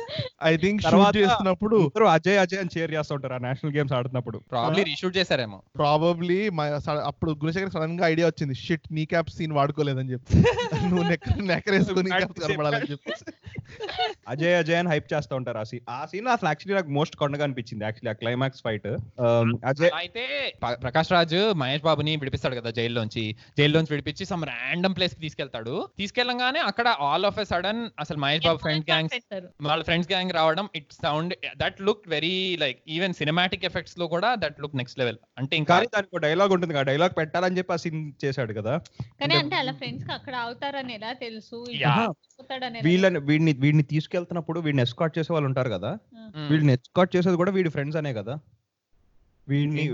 [0.51, 3.94] ఐ థింక్ షూట్ తర్వాత చేస్తున్నప్పుడు అందరూ అజయ్ అజయ్ అని చేర్ చేస్తూ ఉంటారు ఆ నేషనల్ గేమ్స్
[3.99, 4.38] ఆడుతున్నప్పుడు.
[4.55, 5.59] ప్రాబ్లీ రీషూట్ చేశారేమో.
[5.80, 6.40] ప్రాబబ్లీ
[7.11, 8.57] అప్పుడు గుణశేఖర్ సడన్గా ఐడియా వచ్చింది.
[8.66, 9.55] షిట్ నీ క్యాప్ సీన్
[9.91, 10.34] వాడుకోలేదని చెప్పి.
[10.89, 13.12] నువ్వు నెక్ నెక్కరేసుకుని నీ క్యాప్ కనపడాలని చెప్పి.
[14.28, 17.45] అజయ్ అజయ్ అని హైప్ చేస్తూ ఉంటారు ఆ సీన్ ఆ సీన్ అసలు యాక్చువల్లీ నాకు మోస్ట్ కొండగా
[17.45, 18.86] అనిపించింది యాక్చువల్లీ ఆ క్లైమాక్స్ ఫైట్
[19.66, 20.22] అజయ్ అలా అయితే
[20.62, 23.24] ప- ప్రకాష్ రాజ్ మహేష్ బాబుని విడిపిస్తాడు కదా జైల్లోంచి.
[23.59, 25.74] జైల్లోంచి విడిపించి సమ్ ర్యాండమ్ ప్లేస్కి తీసుకెళ్తాడు.
[25.99, 29.49] తీసుకెళ్ళంగానే అక్కడ ఆల్ ఆఫ్ ఎ సడన్ అసలు మహేష్ బాబు ఫ్రెండ్ పెట్టారు.
[29.62, 34.59] వాళ్ళ ఫ్రెండ్స్ గ్యాంగ్ రావడం it sound that look very like even cinematic ఎఫెక్ట్స్లో కూడా దట్
[34.61, 38.53] లుక్ నెక్స్ట్ లెవెల్ అంటే ఇంకా దానికి డైలాగ్ ఉంటుంది కదా డైలాగ్ పెట్టాలని చెప్పి ఆ సీన్ చేశాడు
[38.53, 38.74] కదా.
[39.20, 41.64] కానీ అంటే అలా ఫ్రెండ్స్కి అక్కడ అవుతారని ఎలా తెలుసు?
[42.83, 45.99] వీళ్ళని వీడిని వీడిని తీసుకెళ్తున్నప్పుడు వీడిని ఎస్కాట్ చేసే వాళ్ళు ఉంటారు కదా.
[46.51, 48.39] వీడిని ఎస్కాట్ చేసేది కూడా వీడి ఫ్రెండ్స్ అనే కదా?
[49.49, 49.85] వీడిని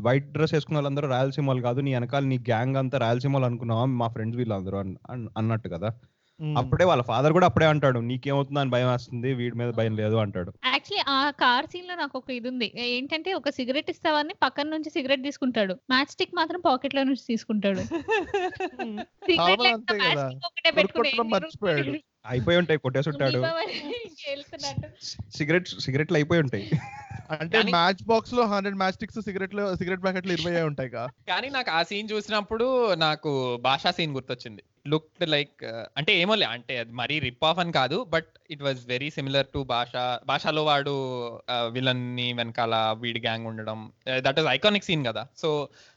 [0.00, 3.84] వైట్ డ్రెస్ వేసుకున్న వాళ్ళందరూ రాయలసీమ వాళ్ళు కాదు నీ వెనకాల నీ గ్యాంగ్ అంతా రాయలసీమ వాళ్ళు అనుకున్నావా?
[3.84, 5.90] మా ఫ్రెండ్స్ వీళ్ళందరూ అన్- అన్- అన్నట్టు కదా?
[6.56, 10.50] అప్పుడే వాళ్ళ ఫాదర్ కూడా అప్పుడే అంటాడు నీకేమవుతుందో అని భయం వేస్తుంది వీడి మీద భయం లేదు అంటాడు.
[10.66, 15.22] యాక్చువల్లీ ఆ కార్ సీన్లో నాకు ఒక ఇది ఉంది ఏంటంటే ఒక సిగరెట్ ఇస్తావని పక్కన నుంచి సిగరెట్
[15.22, 15.76] తీసుకుంటాడు.
[15.90, 17.82] మ్యాచ్ స్టిక్ మాత్రం పాకెట్లో నుంచి తీసుకుంటాడు.
[21.32, 21.94] మర్చిపోయాడు.
[22.26, 23.40] అయిపోయి ఉంటాయి కొట్టేసి ఉంటాడు.
[25.36, 26.64] సిగరెట్ సిగరెట్లు అయిపోయి ఉంటాయి.
[27.34, 30.90] అంటే మ్యాచ్ బాక్స్లో hundred match sticks cigarette cigarette ప్యాకెట్లు ఇరవై ఉంటాయి
[31.28, 32.66] కానీ నాకు ఆ సీన్ చూసినప్పుడు
[32.96, 33.30] నాకు
[33.62, 34.62] భాషా సీన్ గుర్తొచ్చింది.
[34.92, 38.80] లుక్ లైక్ uh, అంటే ఏమోలే అంటే అది మరీ రిప్ ఆఫ్ అని కాదు but it was
[38.92, 39.92] very similar to Baasha
[40.30, 40.94] భాషలో వాడు
[41.76, 43.80] విలన్ని వెనకాల వీడి గ్యాంగ్ ఉండడం
[44.26, 45.22] దట్ వాజ్ ఐకానిక్ సీన్ కదా.
[45.42, 45.50] సో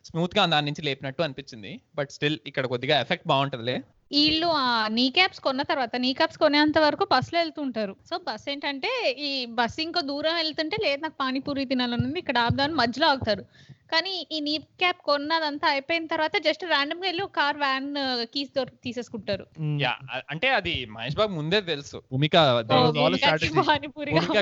[0.10, 3.78] స్మూత్గా దాని నుంచి లేపినట్టు అనిపించింది బట్ స్టిల్ ఇక్కడ కొద్దిగా ఎఫెక్ట్ బాగుంటదిలే.
[4.16, 4.68] వీళ్ళు ఆ
[4.98, 7.94] నీ క్యాప్స్ కొన్న తర్వాత నీ క్యాప్స్ కొనేంత వరకు బస్లో వెళ్తుంటారు.
[8.10, 8.92] సో బస్ ఏంటంటే
[9.28, 13.44] ఈ బస్ ఇంకో దూరం వెళ్తుంటే లేదు నాకు పానీపూరి తినాలనుంది ఇక్కడ ఆపుదాని మధ్యలో ఆగుతారు.
[13.92, 17.96] కానీ ఈ నీ క్యాప్ కొన్నదంతా అయిపోయిన తర్వాత జస్ట్ ర్యాండమ్గా వెళ్ళి కార్ వ్యాన్
[18.34, 19.46] కీస్ తీసేసుకుంటారు.
[19.82, 19.94] యా
[20.30, 21.98] అంటే అది మహేష్ బాబు ముందే తెలుసు.
[22.12, 22.36] భూమిక.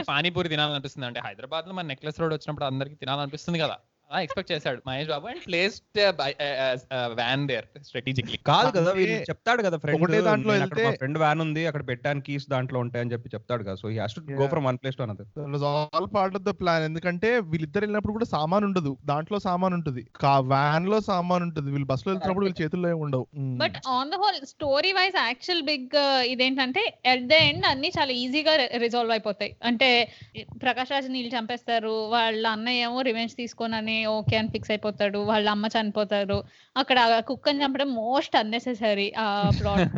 [0.07, 1.07] పానీపూరి తినాలనిపిస్తుంది.
[1.07, 3.77] అంటే హైదరాబాద్లో మన నెక్లెస్ రోడ్ వచ్చినప్పుడు అందరికి తినాలనిపిస్తుంది కదా.
[4.15, 4.81] ఎక్స్పెక్ట్ చేశాడు.
[4.87, 6.01] Mahesh Babu and placed
[6.93, 8.37] van there strategically.
[8.37, 12.49] కాదు కదా వీళ్ళు చెప్తాడు కదా ఫ్రెండ్ ఒకటే దాంట్లో వెళ్తే- ఫ్రెండ్ వ్యాన్ ఉంది అక్కడ పెట్టాను కీస్
[12.49, 13.75] దాంట్లో ఉంటాయని చెప్పి చెప్తాడు కదా.
[13.75, 14.47] So he has to go.
[14.47, 18.63] From one place to another all part of the plan ఎందుకంటే వీళ్ళిద్దరు వెళ్ళినప్పుడు కూడా సామాన్
[18.63, 18.97] ఉండదు.
[19.05, 20.07] దాంట్లో సామాన్ ఉంటుంది.
[20.39, 21.71] వ్యాన్లో సామాన్ ఉంటుంది.
[21.71, 23.27] వీళ్ళు బస్లో వెళ్తున్నప్పుడు వీళ్ళ చేతుల్లో ఏమి ఉండవు.
[23.35, 28.67] But on the whole story wise actual big ఇదేంటంటే ఎట్ ద ఎండ్ అన్ని చాలా ఈజీగా
[28.77, 29.55] రిజాల్వ్ అయిపోతాయి.
[29.63, 30.11] అంటే
[30.63, 35.65] ప్రకాష్ రాజ్ నీళ్ళు చంపేస్తారు వాళ్ళ అన్నయ్య ఏమో రివెంజ్ తీసుకొని ఓకే అని ఫిక్స్ అయిపోతాడు వాళ్ళ అమ్మ
[35.75, 36.37] చనిపోతారు.
[36.75, 39.25] అక్కడ కుక్కని చంపడం మోస్ట్ అన్నెసెసరీ ఆ
[39.59, 39.95] ప్లాట్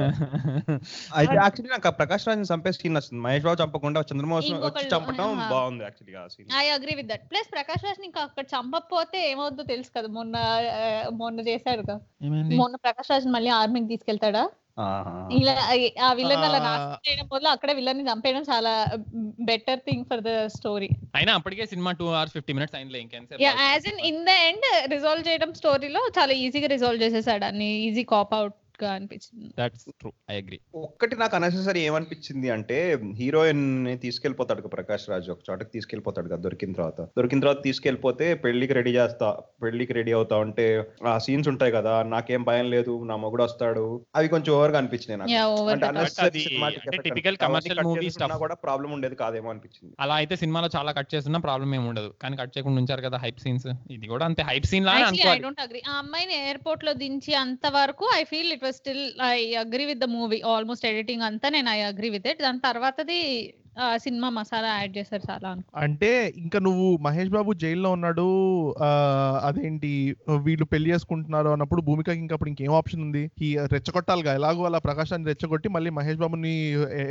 [1.16, 3.22] అయితే యాక్చువల్లీ నాకు ప్రకాష్ రాజ్ చంపే సీన్ నచ్చింది.
[3.22, 5.30] మహేష్ బాబు చంపకుండా చంద్రమోహన్ వచ్చి చంపడం.
[5.52, 10.08] బాగుంది actually I agree with that plus Prakash Raj ఇంకా అక్కడ చంపకపోతే ఏమవుద్దో తెలుసు కదా
[10.08, 10.36] మొన్న
[11.14, 11.98] మొన్న చేశాడు కదా
[12.56, 14.44] మొన్న ప్రకాష్ రాజ్ మళ్ళీ ఆర్మీకి తీసుకెళ్తాడా?
[15.38, 15.54] ఇలా
[16.02, 16.68] ఆ విలన్ అలా ఆ.
[16.68, 18.74] నాశనం చేయడం బదులు అక్కడే విలన్ చంపేయడం చాలా
[19.50, 20.90] better thing for the story.
[21.16, 23.02] అయినా అప్పటికే cinema two hours fifty minutes అయిందిలే
[23.46, 28.34] as in in the end resolve చేయడం స్టోరీలో చాలా ఈజీగా రిజాల్వ్ చేసేసాడు అన్ని ఈజీ కాప్
[28.34, 28.56] అవుట్.
[28.82, 29.48] గా అనిపించింది.
[29.60, 32.78] దట్స్ ట్రూ ఐ అగ్రీ ఒక్కటి నాకు అనెసెసరీ ఏమనిపించింది అంటే
[33.20, 37.02] హీరోయిన్ని తీసుకెళ్ళిపోతాడు కదా ప్రకాష్ రాజ్ ఒక చోటకి తీసుకెళ్ళిపోతాడు కదా దొరికిన తర్వాత.
[37.20, 39.30] దొరికిన తర్వాత తీసుకెళ్ళిపోతే పెళ్ళికి రెడీ చేస్తా
[39.64, 40.68] పెళ్ళికి రెడీ అవుతా ఉంటే
[41.12, 43.86] ఆ సీన్స్ ఉంటాయి కదా నాకేం భయం లేదు నా మొగుడు వస్తాడు.
[44.16, 45.30] అవి కొంచెం ఓవర్గా అనిపించినాయి నాకు.
[48.40, 49.94] కూడా ప్రాబ్లం ఉండేది కాదేమో అనిపించింది.
[50.00, 52.10] అలా అయితే సినిమాలో చాలా కట్ చేస్తున్నా ప్రాబ్లం ఏమి ఉండదు.
[52.22, 55.44] కానీ కట్ చేయకుండా ఉంచారు కదా హైప్ సీన్స్ ఇది కూడా అంతే హైప్ సీన్ లా ఐ అనుకోవాలి.
[55.46, 59.84] డోంట్ అగ్రీ ఆ అమ్మాయిని ఎయిర్పోర్ట్లో దించి అంత వరకు I feel it was still I agree
[59.86, 63.20] with the movie almost editing అంతా నేను ఐ అగ్రీ విత్ ఇట్ దాని తర్వాతది
[64.04, 65.50] సినిమా మసాలా యాడ్ చేశారు చాలా
[65.84, 66.10] అంటే
[66.44, 68.26] ఇంకా నువ్వు మహేష్ బాబు జైల్లో ఉన్నాడు
[69.48, 69.92] అదేంటి
[70.46, 73.24] వీళ్ళు పెళ్ళి చేసుకుంటున్నారు అన్నప్పుడు భూమికకి ఇంకా అప్పుడు ఇంకేం ఆప్షన్ ఉంది?
[73.48, 74.32] ఈ రెచ్చగొట్టాలిగా.
[74.40, 76.54] ఎలాగో అలా ప్రకాశాన్ని రెచ్చగొట్టి మళ్ళీ మహేష్ బాబుని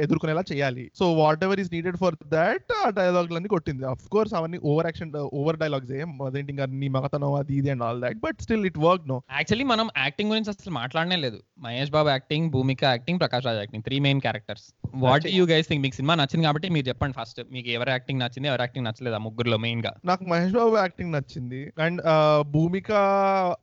[0.05, 0.85] ఎదుర్కొనేలా చేయాలి.
[1.01, 1.05] So
[1.49, 3.85] whatever is needed for that ఆ డైలాగ్లన్నీ కొట్టింది.
[3.93, 6.11] అఫ్ కోర్స్ అవన్నీ ఓవర్ యాక్షన్ ఓవర్ డైలాగ్స్ ఏం.
[6.29, 9.69] అదేంటి ఇంకా నీ మగతనం అది ఇది and all that but still it work no actually
[9.73, 11.41] మనం యాక్టింగ్ గురించి అసలు మాట్లాడనే లేదు.
[11.67, 14.67] Mahesh Babu acting Bhumika acting Prakash Raj acting three main characters
[15.05, 18.49] what you guys think మీకు సినిమా నచ్చింది కాబట్టి మీరు చెప్పండి ఫస్ట్ మీకు ఎవరి యాక్టింగ్ నచ్చింది
[18.49, 19.95] ఎవరి యాక్టింగ్ నచ్చలేదు ఆ ముగ్గురులో మెయిన్గా?
[20.05, 21.73] నాకు మహేష్ బాబు యాక్టింగ్ నచ్చింది.
[21.79, 22.03] And
[22.41, 22.93] Bhumika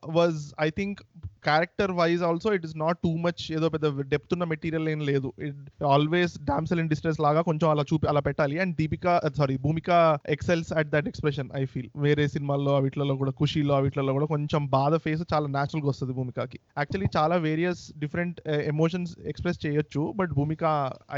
[0.06, 1.02] was I think
[1.48, 5.30] character wise also it is not too much ఏదో పెద్ద డెప్త్ ఉన్న మెటీరియల్ ఏం లేదు.
[5.48, 8.58] It always damsel in distress లాగా కొంచెం అలా చూపి అలా పెట్టాలి.
[8.64, 9.90] And Deepika sorry Bhumika
[10.36, 14.96] excels at that expression I feel వేరే సినిమాల్లో వీటిలో కూడా ఖుషీలో వీటిలో కూడా కొంచెం బాధ
[15.06, 18.40] ఫేస్ చాలా న్యాచురల్గా వస్తుంది భూమికకి యాక్చువల్లీ చాలా వేరియస్ డిఫరెంట్
[18.74, 20.02] ఎమోషన్స్ ఎక్స్ప్రెస్ చేయొచ్చు.
[20.20, 20.64] But Bhumika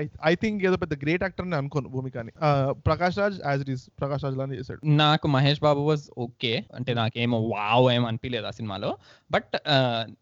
[0.02, 2.32] I I think ఏదో పెద్ద గ్రేట్ యాక్టర్ అని అనుకోను భూమికని
[2.88, 4.80] Prakash Raj as it is Prakash Raj లానే చేశాడు.
[5.04, 8.92] నాకు మహేష్ బాబు వాజ్ ఓకే అంటే నాకేమో వావ్ ఏం అనిపించలేదు ఆ సినిమాలో.
[9.36, 9.54] బట్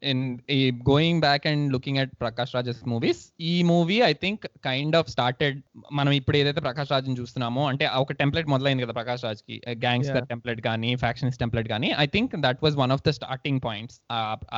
[0.01, 4.95] ఇన్ ఈ going back and looking at Prakash Raj's movies ఈ movie I think kind
[4.95, 5.57] of started
[5.91, 10.25] మనం ఇప్పుడు ఏదైతే ప్రకాష్ రాజ్ చూస్తున్నామో అంటే ఒక టెంప్లెట్ మొదలైంది కదా ప్రకాష్ రాజ్కి గ్యాంగ్స్టర్.
[10.25, 13.97] టెంప్లెట్ కానీ ఫ్యాక్షన్స్ టెంప్లెట్ కానీ I think that was one of the starting points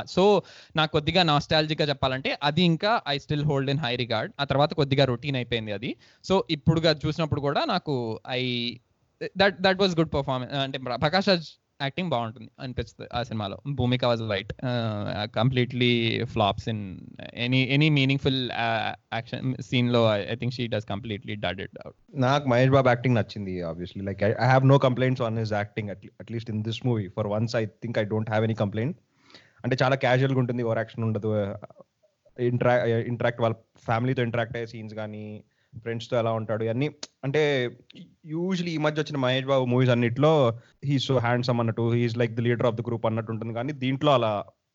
[0.08, 0.26] so
[0.76, 5.06] నాకు కొద్దిగా నాస్టాలజిక్గా చెప్పాలంటే అది ఇంకా I still hold in high regard ఆ తర్వాత కొద్దిగా
[5.06, 5.92] రొటీన్ అయిపోయింది అది.
[6.26, 7.96] సో ఇప్పుడుగా చూసినప్పుడు కూడా నాకు
[8.32, 8.42] I
[9.36, 11.48] that that was good performance అంటే ప్ర- ప్రకాష్ రాజ్
[11.86, 13.58] యాక్టింగ్ బాగుంటుంది అనిపిస్తుంది ఆ సినిమాలో.
[13.80, 14.52] Bhumika was right
[15.36, 15.90] completely
[16.34, 16.82] flops in
[17.46, 18.40] any any meaningful
[19.16, 20.02] action సీన్లో
[20.34, 24.24] I think she does completely dud it out నాకు మహేష్ బాబు యాక్టింగ్ నచ్చింది obviously like
[24.24, 25.92] I have no complaints on his acting
[26.24, 28.98] at least in this movie for once I think I don't have any complaint
[29.64, 31.30] అంటే చాలా క్యాజువల్గా ఉంటుంది over action ఉండదు.
[32.38, 32.74] ఇంటరా
[33.12, 33.56] interact వాళ్ళ
[33.86, 35.24] ఫ్యామిలీతో interact అయ్యే సీన్స్ కానీ
[35.84, 36.88] ఫ్రెండ్స్తో ఎలా ఉంటాడు ఇవన్నీ
[37.26, 37.42] అంటే
[38.34, 40.34] యూజువలీ ఈ మధ్య వచ్చిన మహేష్ బాబు మూవీస్ అన్నిట్లో
[40.90, 43.56] హీ సో హ్యాండ్సమ్ అన్నట్టు he's like the leader of the group అన్నట్టు ఉంటుంది.
[43.60, 44.32] కానీ దీంట్లో అలా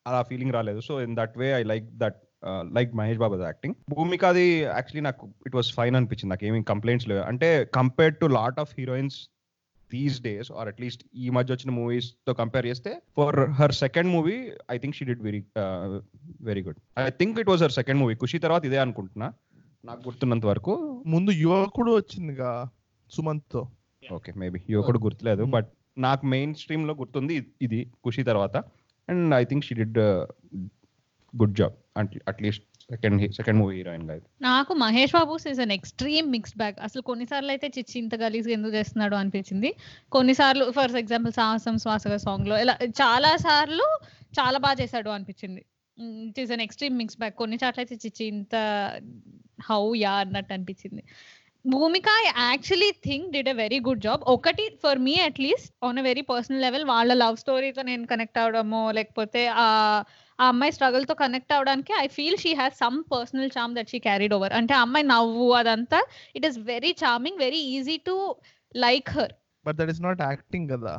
[0.07, 0.81] అలా ఫీలింగ్ రాలేదు.
[0.89, 2.21] So in that way I like that
[2.77, 6.31] like Mahesh Babu acting భూమికది actually నాకు ఇట్ వాస్ ఫైన్ అనిపించింది.
[6.33, 7.23] నాకు ఏమీ కంప్లైంట్స్ లేవు.
[7.33, 9.19] అంటే compared to lot of heroines
[9.91, 14.37] these days are at least ఈ మధ్య వచ్చిన మూవీస్తో కంపేర్ చేస్తే for her second movie
[14.75, 15.41] I think she did very
[16.49, 19.29] very good I think it was her second movie Kushi తర్వాత ఇదే అనుకుంటున్నా.
[19.85, 20.73] నాకు గుర్తున్నంత వరకు
[21.13, 22.51] ముందు యువకుడు వచ్చిందిగా
[23.11, 23.61] సుమంత్తో
[24.03, 25.71] ఓకే మేబీ యువకుడు గుర్తులేదు బట్
[26.07, 27.35] నాకు మెయిన్ స్ట్రీమ్లో గుర్తుంది
[27.67, 28.55] ఇది ఖుషి తర్వాత.
[29.09, 29.99] And I think she did
[31.35, 31.75] good job
[32.33, 34.15] at least second second movie హీరోయిన్గా.
[34.49, 38.75] నాకు Mahesh Babu is an extreme mixed bag అసలు కొన్నిసార్లు అయితే చిచ్చి ఇంత గలీజ్గా ఎందుకు
[38.79, 39.71] చేస్తున్నాడు అనిపించింది.
[40.17, 43.87] కొన్నిసార్లు ఫర్ ఎగ్జాంపుల్ సాహసం శ్వాసగా సాంగ్లో ఇలా చాలా సార్లు
[44.39, 45.63] చాలా బాగా చేశాడు అనిపించింది.
[46.29, 48.55] It is an extreme mix bag కొన్ని చాట్ల అయితే చిచ్చి ఇంత
[49.69, 51.03] హౌ యా అన్నట్టు అనిపించింది.
[51.65, 52.09] Bhumika
[52.45, 56.65] actually think did a very good job ఒకటి for me at least on a very personal
[56.67, 59.67] level వాళ్ళ లవ్ స్టోరీతో నేను కనెక్ట్ అవడమో లేకపోతే ఆ
[60.39, 64.35] ఆ అమ్మాయి స్ట్రగుల్తో కనెక్ట్ అవడానికి I feel she has some personal charm that she carried
[64.35, 66.01] over అంటే ఆ అమ్మాయి నవ్వు అదంతా
[66.37, 68.17] it is very charming very easy to
[68.75, 69.33] like her
[69.65, 70.95] but that is not acting కదా.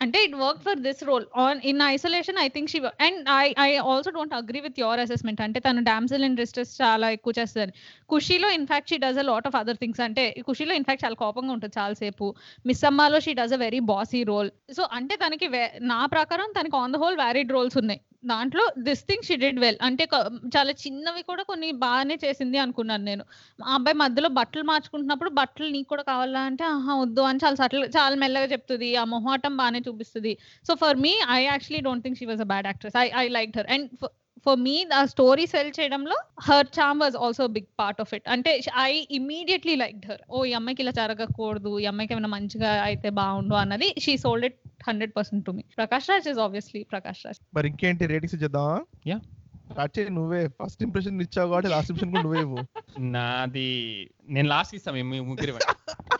[0.00, 3.76] అంటే it work for this role on in isolation I think she and I I
[3.76, 7.72] also don't agree with your assessment అంటే తను damsel in distress చాలా ఎక్కువ చేస్తుంది
[8.14, 11.80] ఖుషీలో in fact she does a lot of other things అంటే ఖుషీలో in fact చాలా కోపంగా ఉంటుంది
[11.80, 12.34] చాలాసేపు.
[12.66, 16.76] మిస్ అమ్మాలో she does a very bossy role so అంటే తనకి వే- నా ప్రకారం తనకి
[16.76, 18.00] on the whole varied roles ఉన్నాయి.
[18.30, 19.78] దాంట్లో this thing she did well.
[19.88, 20.04] అంటే
[20.56, 23.24] చాలా చిన్నవి కూడా కొన్ని బాగానే చేసింది అనుకున్నాను నేను.
[23.58, 27.84] ఆ అబ్బాయి మధ్యలో బట్టలు మార్చుకుంటున్నప్పుడు బట్టలు నీకు కూడా కావాలా అంటే ఆహా వద్దు అని చాలా సటిల్
[27.98, 28.90] చాలా మెల్లగా చెప్తుంది.
[29.02, 30.32] ఆ మొహాటం బాగానే చూపిస్తుంది.
[30.66, 33.52] So for me I actually don't think she was a bad actress I I like
[33.60, 33.88] her and
[34.44, 36.16] for me ఆ స్టోరీ సెల్ చేయడంలో
[36.46, 40.52] her charm was also big part of it అంటే ఐ ఇమీడియట్లీ లైక్ హర్ ఓ ఈ
[40.58, 44.58] అమ్మాయికి ఇలా జరగకూడదు ఈ అమ్మాయికి ఏమైనా మంచిగా అయితే బాగుండు అన్నది she sold it
[44.88, 47.40] hundred percent to me Prakash Raj is obviously Prakash Raj.
[47.56, 48.76] మరి ఇంకేంటి రేటింగ్స్ ఇచ్చేద్దామా.
[49.70, 52.60] స్టార్ట్ చేయి నువ్వే ఫస్ట్ ఇంప్రెషన్ ఇచ్చావు కాబట్టి లాస్ట్ ఇంప్రెషన్ కూడా నువ్వే ఇవ్వు.
[53.14, 53.68] నాది
[54.34, 55.52] నేను లాస్ట్ ఇస్తాను మీ ముగ్గురు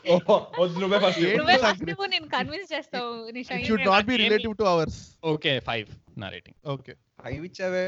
[0.83, 4.99] నువ్వే first ఏంటి నువ్వే నేను కన్విన్స్ చేస్తావు Nisha it should not be relative to ours
[5.33, 5.89] okay five
[6.23, 7.85] నా రేటింగ్ ఓకే ఫైవ్ ఇచ్చావే?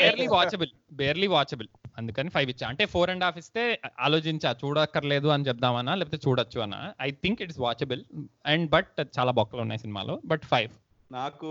[0.00, 1.68] బేర్లీ వాచబుల్ బేర్లీ వాచబుల్
[1.98, 2.66] అందుకని ఫైవ్ ఇచ్చా.
[2.68, 3.62] అంటే ఫోర్ అండ్ హాఫ్ ఇస్తే
[4.00, 6.76] ఆలోచించా చూడక్కర్లేదు అని చెప్దామన్నా లేకపోతే చూడొచ్చు అన్న.
[7.00, 8.02] I think it's watchable
[8.46, 10.16] and but చాలా బొక్కలు ఉన్నాయి సినిమాలో.
[10.24, 10.72] బట్ ఫైవ్
[11.10, 11.50] నాకు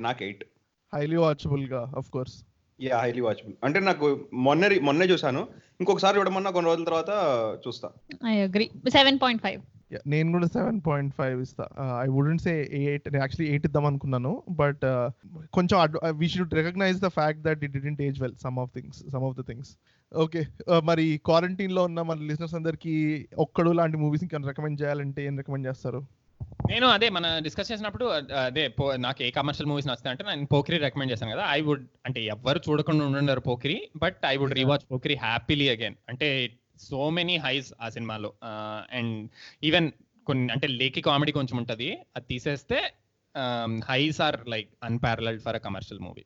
[0.00, 0.44] నాకు eight
[0.92, 2.36] highly వాచబుల్గా of course
[2.80, 3.54] yeah highly watchable.
[3.66, 4.06] అంటే నాకు
[4.46, 5.42] మొన్న మొన్నే చూసాను
[5.80, 7.12] ఇంకొకసారి చూడమన్నా కొన్ని రోజుల తర్వాత
[7.64, 7.88] చూస్తా.
[8.32, 8.66] I agree.
[8.96, 9.62] Seven point five.
[10.12, 11.64] నేను కూడా సెవెన్ పాయింట్ ఫైవ్ ఇస్తా.
[12.04, 14.32] I wouldn't say eight actually eight ఇద్దాం అనుకున్నాను.
[14.62, 14.84] బట్
[15.56, 15.76] కొంచెం
[16.20, 19.36] we should recognize the fact that it didn't age well some of things some of
[19.40, 19.70] the things
[20.12, 20.42] okay
[20.90, 22.94] మరి క్వారంటైన్లో ఉన్న మన లిసనర్స్ అందరికి
[23.46, 26.02] ఒక్కడు లాంటి మూవీస్ ఇంకా రికమెండ్ చేయాలంటే ఏం రికమెండ్ చేస్తారు?
[26.70, 28.04] నేను అదే మన డిస్కస్ చేసినప్పుడు
[28.44, 28.62] అదే
[28.96, 31.44] నాకు ఏ కమర్షియల్ మూవీస్ నచ్చుతాయి అంటే నేను పోకిరి రికమెండ్ చేశాను కదా.
[31.50, 36.28] ఐ వుడ్ అంటే ఎవరు చూడకుండా ఉండుండరు Pokiri but I would rewatch Pokiri happily again అంటే
[36.80, 38.32] సో మెనీ హైస్ ఆ సినిమాలో
[38.90, 39.30] అండ్
[39.64, 39.92] ఈవెన్
[40.26, 41.98] కొన్ని అంటే లేకి కామెడీ కొంచెం ఉంటది.
[42.16, 42.78] అది తీసేస్తే
[43.84, 46.24] highs are like unparalleled for a commercial movie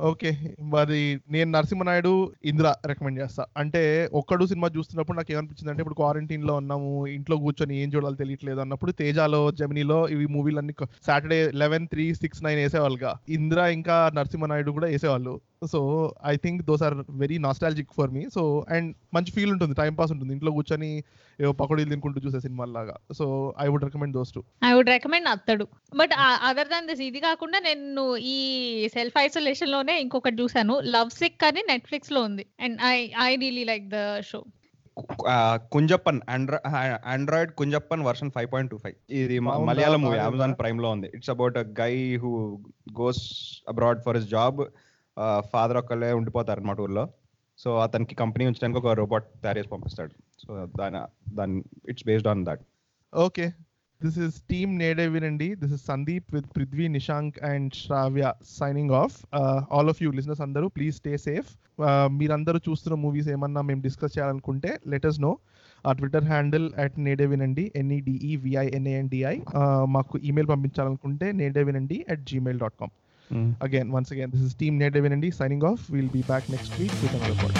[0.00, 0.56] okay.
[0.62, 3.46] మరి నేను నరసింహనాయుడు ఇంద్ర రికమెండ్ చేస్తా.
[3.56, 8.60] అంటే ఒక్కడు సినిమా చూస్తున్నప్పుడు నాకు ఏమనిపించింది అంటే ఇప్పుడు క్వారంటైన్లో ఉన్నాము ఇంట్లో కూర్చొని ఏం చూడాలో తెలియట్లేదు
[8.60, 10.74] అన్నప్పుడు తేజాలో జమినీలో ఇవి మూవీలన్నీ
[11.06, 13.14] Saturday eleven three six nine వేసేవాళ్ళుగా.
[13.28, 15.40] Indra ఇంకా నరసింహనాయుడు కూడా వేసేవాళ్ళు.
[15.72, 15.80] So
[16.26, 18.22] I think those are very nostalgic for me.
[18.34, 20.32] So and మంచి ఫీల్ ఉంటుంది టైం పాస్ ఉంటుంది.
[20.32, 20.90] ఇంట్లో కూర్చొని
[21.40, 24.40] ఏవో పకోడీలు తినుకుంటూ చూసే సినిమాల లాగా so I would recommend those too.
[24.64, 25.66] I would recommend Athadu.
[25.96, 26.10] But
[26.48, 28.38] other than this ఇది కాకుండా నేను ఈ
[28.88, 34.00] సెల్ఫ్ ఐసోలేషన్లోనే ఇంకొకటి చూసాను లవ్ సిక్ అని నెట్ఫ్లిక్స్లో ఉంది and I I really like the
[34.30, 34.40] show
[35.74, 36.18] Kunjappan
[37.14, 39.36] Android Kunjappan version five point two five ఇది?
[39.68, 40.18] మలయాళం మూవీ?
[40.26, 41.08] అమెజాన్ ప్రైమ్లో ఉంది.
[41.16, 42.30] It's about a guy who
[43.00, 43.22] goes
[43.72, 44.60] abroad for his job
[45.52, 47.04] father ఒక్కళ్ళే ఉండిపోతారు అనమాట ఊర్లో.
[47.58, 50.14] సో అతనికి కంపెనీ ఉంచడానికి ఒక రోబోట్ తయారు చేసి పంపిస్తాడు.
[50.42, 51.00] సో దాని
[51.38, 51.56] దాని
[51.92, 52.62] it's based on that
[53.12, 53.46] okay
[54.00, 58.26] this is team నేడే వినండి this is Sandeep with Prithvi Nishank and Sravya
[58.58, 59.16] signing off
[59.72, 61.50] all of you listeners అందరూ ప్లీజ్ స్టే సేఫ్
[62.12, 65.32] మీరందరూ చూస్తున్న మూవీస్ ఏమన్నా మేము డిస్కస్ చేయాలనుకుంటే లెటర్స్ నో
[65.84, 69.36] ఆ ట్విట్టర్ హ్యాండిల్ అట్ నేడే వినండి ఎన్ఈడిఈ విఐఎన్ఏఎన్డిఐ
[69.88, 72.94] మాకు ఈమెయిల్ పంపించాలనుకుంటే నేడే వినండి at Gmail dot com
[73.62, 76.98] again once again this is team నేడే వినండి signing off will be back next week
[77.02, 77.56] with another